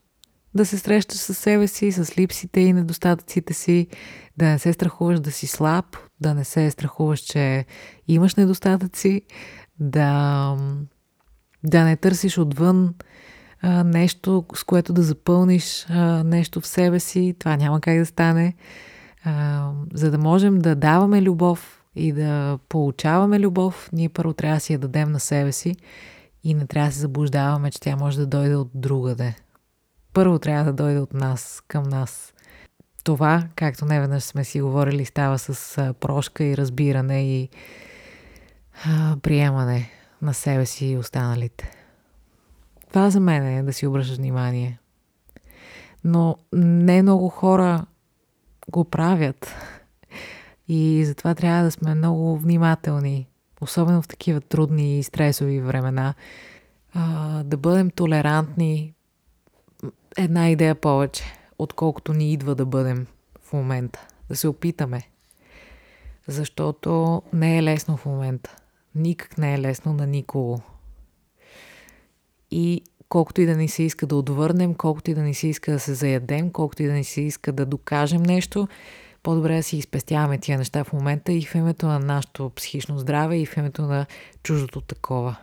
да 0.54 0.66
се 0.66 0.78
срещаш 0.78 1.18
с 1.18 1.34
себе 1.34 1.68
си, 1.68 1.92
с 1.92 2.18
липсите 2.18 2.60
и 2.60 2.72
недостатъците 2.72 3.54
си, 3.54 3.88
да 4.36 4.44
не 4.44 4.58
се 4.58 4.72
страхуваш 4.72 5.20
да 5.20 5.32
си 5.32 5.46
слаб, 5.46 5.96
да 6.20 6.34
не 6.34 6.44
се 6.44 6.70
страхуваш, 6.70 7.20
че 7.20 7.64
имаш 8.08 8.34
недостатъци, 8.34 9.22
да, 9.80 10.56
да 11.64 11.84
не 11.84 11.96
търсиш 11.96 12.38
отвън 12.38 12.94
а, 13.62 13.84
нещо, 13.84 14.44
с 14.54 14.64
което 14.64 14.92
да 14.92 15.02
запълниш 15.02 15.86
а, 15.88 16.24
нещо 16.24 16.60
в 16.60 16.66
себе 16.66 17.00
си. 17.00 17.34
Това 17.38 17.56
няма 17.56 17.80
как 17.80 17.98
да 17.98 18.06
стане 18.06 18.54
за 19.94 20.10
да 20.10 20.18
можем 20.18 20.58
да 20.58 20.74
даваме 20.74 21.22
любов 21.22 21.84
и 21.94 22.12
да 22.12 22.58
получаваме 22.68 23.40
любов, 23.40 23.90
ние 23.92 24.08
първо 24.08 24.32
трябва 24.32 24.56
да 24.56 24.60
си 24.60 24.72
я 24.72 24.78
дадем 24.78 25.12
на 25.12 25.20
себе 25.20 25.52
си 25.52 25.76
и 26.44 26.54
не 26.54 26.66
трябва 26.66 26.88
да 26.88 26.94
се 26.94 27.00
заблуждаваме, 27.00 27.70
че 27.70 27.80
тя 27.80 27.96
може 27.96 28.18
да 28.18 28.26
дойде 28.26 28.54
от 28.54 28.70
другаде. 28.74 29.34
Първо 30.12 30.38
трябва 30.38 30.64
да 30.64 30.72
дойде 30.72 31.00
от 31.00 31.14
нас, 31.14 31.62
към 31.68 31.82
нас. 31.82 32.32
Това, 33.04 33.44
както 33.54 33.84
не 33.84 34.00
веднъж 34.00 34.22
сме 34.22 34.44
си 34.44 34.60
говорили, 34.60 35.04
става 35.04 35.38
с 35.38 35.94
прошка 36.00 36.44
и 36.44 36.56
разбиране 36.56 37.36
и 37.36 37.48
а, 38.84 39.16
приемане 39.22 39.90
на 40.22 40.34
себе 40.34 40.66
си 40.66 40.86
и 40.86 40.98
останалите. 40.98 41.70
Това 42.88 43.10
за 43.10 43.20
мен 43.20 43.46
е 43.46 43.62
да 43.62 43.72
си 43.72 43.86
обръщаш 43.86 44.16
внимание. 44.16 44.78
Но 46.04 46.36
не 46.52 47.02
много 47.02 47.28
хора 47.28 47.86
го 48.70 48.84
правят. 48.84 49.54
И 50.68 51.04
затова 51.04 51.34
трябва 51.34 51.64
да 51.64 51.70
сме 51.70 51.94
много 51.94 52.38
внимателни, 52.38 53.28
особено 53.60 54.02
в 54.02 54.08
такива 54.08 54.40
трудни 54.40 54.98
и 54.98 55.02
стресови 55.02 55.60
времена, 55.60 56.14
да 57.44 57.56
бъдем 57.56 57.90
толерантни 57.90 58.94
една 60.16 60.50
идея 60.50 60.74
повече, 60.74 61.24
отколкото 61.58 62.12
ни 62.12 62.32
идва 62.32 62.54
да 62.54 62.66
бъдем 62.66 63.06
в 63.42 63.52
момента. 63.52 64.06
Да 64.28 64.36
се 64.36 64.48
опитаме. 64.48 65.02
Защото 66.28 67.22
не 67.32 67.58
е 67.58 67.62
лесно 67.62 67.96
в 67.96 68.06
момента. 68.06 68.56
Никак 68.94 69.38
не 69.38 69.54
е 69.54 69.60
лесно 69.60 69.92
на 69.92 70.06
никого. 70.06 70.60
И 72.50 72.82
колкото 73.08 73.40
и 73.40 73.46
да 73.46 73.56
ни 73.56 73.68
се 73.68 73.82
иска 73.82 74.06
да 74.06 74.16
отвърнем, 74.16 74.74
колкото 74.74 75.10
и 75.10 75.14
да 75.14 75.22
ни 75.22 75.34
се 75.34 75.48
иска 75.48 75.72
да 75.72 75.78
се 75.78 75.94
заядем, 75.94 76.50
колкото 76.50 76.82
и 76.82 76.86
да 76.86 76.92
ни 76.92 77.04
се 77.04 77.20
иска 77.20 77.52
да 77.52 77.66
докажем 77.66 78.22
нещо, 78.22 78.68
по-добре 79.22 79.56
да 79.56 79.62
си 79.62 79.76
изпестяваме 79.76 80.38
тия 80.38 80.58
неща 80.58 80.84
в 80.84 80.92
момента 80.92 81.32
и 81.32 81.42
в 81.42 81.54
името 81.54 81.86
на 81.86 81.98
нашето 81.98 82.50
психично 82.50 82.98
здраве 82.98 83.36
и 83.38 83.46
в 83.46 83.56
името 83.56 83.82
на 83.82 84.06
чуждото 84.42 84.80
такова. 84.80 85.36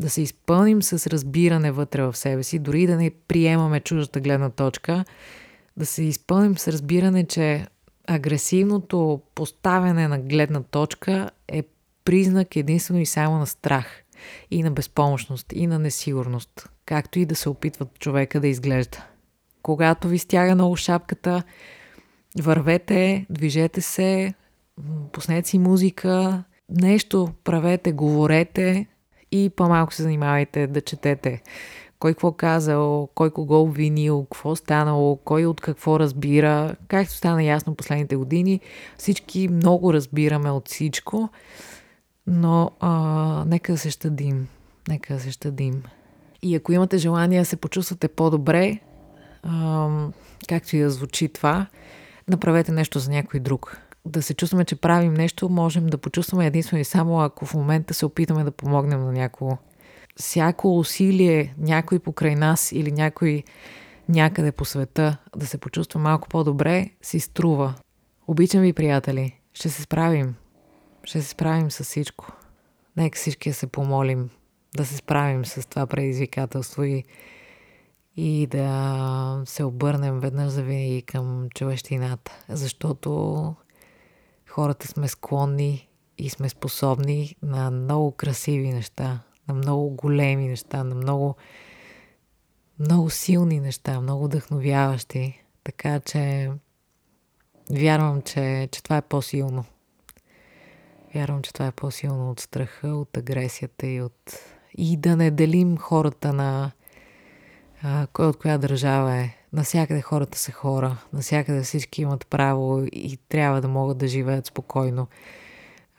Да 0.00 0.10
се 0.10 0.22
изпълним 0.22 0.82
с 0.82 1.06
разбиране 1.06 1.72
вътре 1.72 2.02
в 2.02 2.16
себе 2.16 2.42
си, 2.42 2.58
дори 2.58 2.86
да 2.86 2.96
не 2.96 3.10
приемаме 3.28 3.80
чуждата 3.80 4.20
гледна 4.20 4.50
точка, 4.50 5.04
да 5.76 5.86
се 5.86 6.02
изпълним 6.02 6.58
с 6.58 6.68
разбиране, 6.68 7.26
че 7.26 7.66
агресивното 8.06 9.20
поставяне 9.34 10.08
на 10.08 10.18
гледна 10.18 10.62
точка 10.62 11.30
е 11.48 11.62
признак 12.04 12.56
единствено 12.56 13.00
и 13.00 13.06
само 13.06 13.38
на 13.38 13.46
страх– 13.46 13.86
и 14.50 14.62
на 14.62 14.70
безпомощност, 14.70 15.52
и 15.52 15.66
на 15.66 15.78
несигурност, 15.78 16.68
както 16.86 17.18
и 17.18 17.26
да 17.26 17.36
се 17.36 17.48
опитват 17.48 17.98
човека 17.98 18.40
да 18.40 18.48
изглежда. 18.48 19.04
Когато 19.62 20.08
ви 20.08 20.18
стяга 20.18 20.54
много 20.54 20.76
шапката, 20.76 21.42
вървете, 22.40 23.26
движете 23.30 23.80
се, 23.80 24.34
пуснете 25.12 25.48
си 25.48 25.58
музика, 25.58 26.44
нещо 26.70 27.28
правете, 27.44 27.92
говорете 27.92 28.86
и 29.32 29.50
по-малко 29.56 29.94
се 29.94 30.02
занимавайте 30.02 30.66
да 30.66 30.80
четете. 30.80 31.42
Кой 31.98 32.12
какво 32.12 32.32
казал, 32.32 33.08
кой 33.14 33.30
кого 33.30 33.60
обвинил, 33.60 34.24
какво 34.24 34.56
станало, 34.56 35.16
кой 35.16 35.46
от 35.46 35.60
какво 35.60 36.00
разбира. 36.00 36.76
Както 36.88 37.14
стана 37.14 37.44
ясно 37.44 37.74
последните 37.74 38.16
години, 38.16 38.60
всички 38.98 39.48
много 39.48 39.92
разбираме 39.92 40.50
от 40.50 40.68
всичко 40.68 41.28
но 42.30 42.70
а, 42.80 43.44
нека 43.46 43.72
да 43.72 43.78
се 43.78 43.90
щадим. 43.90 44.48
Нека 44.88 45.14
да 45.14 45.20
се 45.20 45.30
щадим. 45.30 45.82
И 46.42 46.56
ако 46.56 46.72
имате 46.72 46.98
желание 46.98 47.38
да 47.38 47.44
се 47.44 47.56
почувствате 47.56 48.08
по-добре, 48.08 48.78
а, 49.42 49.88
както 50.48 50.76
и 50.76 50.80
да 50.80 50.90
звучи 50.90 51.28
това, 51.28 51.66
направете 52.28 52.72
нещо 52.72 52.98
за 52.98 53.10
някой 53.10 53.40
друг. 53.40 53.80
Да 54.04 54.22
се 54.22 54.34
чувстваме, 54.34 54.64
че 54.64 54.76
правим 54.76 55.14
нещо, 55.14 55.48
можем 55.48 55.86
да 55.86 55.98
почувстваме 55.98 56.46
единствено 56.46 56.80
и 56.80 56.84
само 56.84 57.20
ако 57.20 57.46
в 57.46 57.54
момента 57.54 57.94
се 57.94 58.06
опитаме 58.06 58.44
да 58.44 58.50
помогнем 58.50 59.00
на 59.00 59.12
някого. 59.12 59.56
Всяко 60.16 60.78
усилие, 60.78 61.54
някой 61.58 61.98
покрай 61.98 62.34
нас 62.34 62.72
или 62.72 62.92
някой 62.92 63.42
някъде 64.08 64.52
по 64.52 64.64
света 64.64 65.16
да 65.36 65.46
се 65.46 65.58
почувства 65.58 66.00
малко 66.00 66.28
по-добре, 66.28 66.90
си 67.02 67.20
струва. 67.20 67.74
Обичам 68.26 68.60
ви, 68.60 68.72
приятели. 68.72 69.40
Ще 69.54 69.68
се 69.68 69.82
справим. 69.82 70.34
Ще 71.04 71.22
се 71.22 71.28
справим 71.28 71.70
с 71.70 71.84
всичко. 71.84 72.32
Нека 72.96 73.16
всички 73.16 73.52
се 73.52 73.66
помолим 73.66 74.30
да 74.76 74.86
се 74.86 74.96
справим 74.96 75.44
с 75.44 75.68
това 75.68 75.86
предизвикателство 75.86 76.84
и, 76.84 77.04
и 78.16 78.46
да 78.46 79.42
се 79.44 79.64
обърнем 79.64 80.20
веднъж 80.20 80.48
за 80.48 80.62
винаги 80.62 81.02
към 81.02 81.48
човещината. 81.54 82.44
Защото 82.48 83.54
хората 84.48 84.88
сме 84.88 85.08
склонни 85.08 85.88
и 86.18 86.30
сме 86.30 86.48
способни 86.48 87.36
на 87.42 87.70
много 87.70 88.12
красиви 88.12 88.72
неща, 88.72 89.20
на 89.48 89.54
много 89.54 89.90
големи 89.90 90.48
неща, 90.48 90.84
на 90.84 90.94
много, 90.94 91.36
много 92.78 93.10
силни 93.10 93.60
неща, 93.60 94.00
много 94.00 94.24
вдъхновяващи. 94.24 95.44
Така 95.64 96.00
че 96.00 96.50
вярвам, 97.70 98.22
че, 98.22 98.68
че 98.72 98.82
това 98.82 98.96
е 98.96 99.02
по-силно. 99.02 99.64
Вярвам, 101.14 101.42
че 101.42 101.52
това 101.52 101.66
е 101.66 101.72
по-силно 101.72 102.30
от 102.30 102.40
страха, 102.40 102.88
от 102.88 103.16
агресията 103.16 103.86
и 103.86 104.02
от... 104.02 104.32
И 104.78 104.96
да 104.96 105.16
не 105.16 105.30
делим 105.30 105.76
хората 105.76 106.32
на 106.32 106.70
а, 107.82 108.06
кой 108.12 108.26
от 108.26 108.38
коя 108.38 108.58
държава 108.58 109.16
е. 109.16 109.36
Насякъде 109.52 110.00
хората 110.00 110.38
са 110.38 110.52
хора, 110.52 110.96
насякъде 111.12 111.62
всички 111.62 112.02
имат 112.02 112.26
право 112.26 112.84
и 112.92 113.18
трябва 113.28 113.60
да 113.60 113.68
могат 113.68 113.98
да 113.98 114.08
живеят 114.08 114.46
спокойно. 114.46 115.08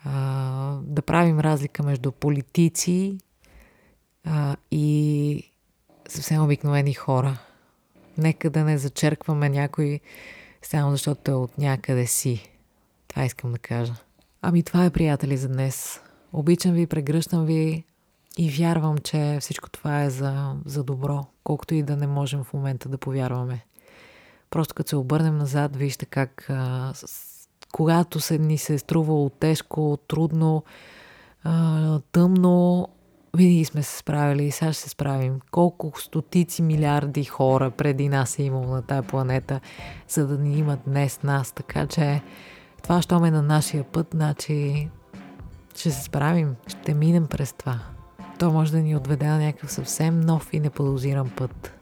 А, 0.04 0.78
да 0.82 1.02
правим 1.02 1.40
разлика 1.40 1.82
между 1.82 2.12
политици 2.12 3.18
а, 4.24 4.56
и 4.70 5.52
съвсем 6.08 6.44
обикновени 6.44 6.94
хора. 6.94 7.38
Нека 8.18 8.50
да 8.50 8.64
не 8.64 8.78
зачеркваме 8.78 9.48
някой 9.48 10.00
само 10.62 10.90
защото 10.90 11.30
е 11.30 11.34
от 11.34 11.58
някъде 11.58 12.06
си. 12.06 12.50
Това 13.08 13.24
искам 13.24 13.52
да 13.52 13.58
кажа. 13.58 13.94
Ами 14.44 14.62
това 14.62 14.84
е, 14.84 14.90
приятели, 14.90 15.36
за 15.36 15.48
днес. 15.48 16.00
Обичам 16.32 16.72
ви, 16.72 16.86
прегръщам 16.86 17.44
ви 17.44 17.84
и 18.38 18.50
вярвам, 18.50 18.98
че 18.98 19.38
всичко 19.40 19.70
това 19.70 20.02
е 20.02 20.10
за, 20.10 20.54
за 20.64 20.84
добро, 20.84 21.24
колкото 21.44 21.74
и 21.74 21.82
да 21.82 21.96
не 21.96 22.06
можем 22.06 22.44
в 22.44 22.52
момента 22.52 22.88
да 22.88 22.98
повярваме. 22.98 23.64
Просто 24.50 24.74
като 24.74 24.88
се 24.88 24.96
обърнем 24.96 25.38
назад, 25.38 25.76
вижте 25.76 26.06
как 26.06 26.46
а, 26.48 26.92
с, 26.94 27.06
когато 27.72 28.20
се 28.20 28.38
ни 28.38 28.58
се 28.58 28.74
е 28.74 28.78
струвало 28.78 29.28
тежко, 29.30 29.98
трудно, 30.08 30.64
а, 31.44 32.00
тъмно, 32.12 32.88
винаги 33.36 33.64
сме 33.64 33.82
се 33.82 33.98
справили 33.98 34.44
и 34.44 34.50
сега 34.50 34.72
ще 34.72 34.82
се 34.82 34.88
справим. 34.88 35.40
Колко 35.50 36.00
стотици 36.00 36.62
милиарди 36.62 37.24
хора 37.24 37.70
преди 37.70 38.08
нас 38.08 38.38
е 38.38 38.42
имало 38.42 38.66
на 38.66 38.82
тази 38.82 39.06
планета, 39.06 39.60
за 40.08 40.26
да 40.26 40.38
ни 40.38 40.58
имат 40.58 40.80
днес 40.86 41.22
нас. 41.22 41.52
Така 41.52 41.86
че 41.86 42.22
това, 42.82 43.02
що 43.02 43.20
ме 43.20 43.30
на 43.30 43.42
нашия 43.42 43.84
път, 43.84 44.06
значи 44.14 44.88
ще 45.76 45.90
се 45.90 46.02
справим, 46.02 46.54
ще 46.66 46.94
минем 46.94 47.26
през 47.26 47.52
това. 47.52 47.78
То 48.38 48.50
може 48.50 48.72
да 48.72 48.78
ни 48.78 48.96
отведе 48.96 49.26
на 49.26 49.38
някакъв 49.38 49.72
съвсем 49.72 50.20
нов 50.20 50.48
и 50.52 50.60
неподозиран 50.60 51.30
път. 51.36 51.72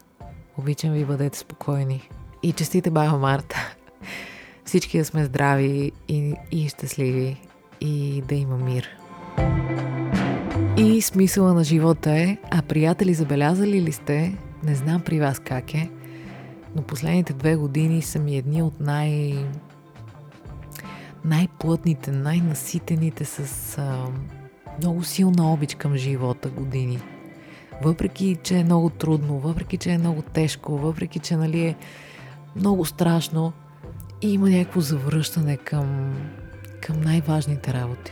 Обичам 0.57 0.91
ви, 0.91 1.05
бъдете 1.05 1.37
спокойни. 1.37 2.09
И 2.43 2.53
честите 2.53 2.91
баба 2.91 3.17
Марта. 3.17 3.75
Всички 4.65 4.97
да 4.97 5.05
сме 5.05 5.25
здрави 5.25 5.91
и, 6.07 6.35
и 6.51 6.69
щастливи 6.69 7.41
и 7.81 8.23
да 8.27 8.35
има 8.35 8.57
мир. 8.57 8.89
И 10.77 11.01
смисъла 11.01 11.53
на 11.53 11.63
живота 11.63 12.11
е, 12.11 12.37
а 12.51 12.61
приятели 12.61 13.13
забелязали 13.13 13.81
ли 13.81 13.91
сте, 13.91 14.37
не 14.63 14.75
знам 14.75 15.01
при 15.01 15.19
вас 15.19 15.39
как 15.39 15.73
е, 15.73 15.89
но 16.75 16.81
последните 16.81 17.33
две 17.33 17.55
години 17.55 18.01
са 18.01 18.19
ми 18.19 18.37
едни 18.37 18.63
от 18.63 18.79
най... 18.79 19.45
най-плътните, 21.25 22.11
най-наситените 22.11 23.25
с 23.25 23.77
а, 23.77 24.05
много 24.79 25.03
силна 25.03 25.53
обич 25.53 25.75
към 25.75 25.95
живота 25.95 26.49
години. 26.49 26.99
Въпреки, 27.83 28.37
че 28.43 28.57
е 28.57 28.63
много 28.63 28.89
трудно, 28.89 29.39
въпреки, 29.39 29.77
че 29.77 29.91
е 29.91 29.97
много 29.97 30.21
тежко, 30.21 30.77
въпреки, 30.77 31.19
че 31.19 31.35
нали, 31.35 31.65
е 31.65 31.75
много 32.55 32.85
страшно, 32.85 33.53
има 34.21 34.49
някакво 34.49 34.81
завръщане 34.81 35.57
към, 35.57 36.15
към 36.81 37.01
най-важните 37.01 37.73
работи. 37.73 38.11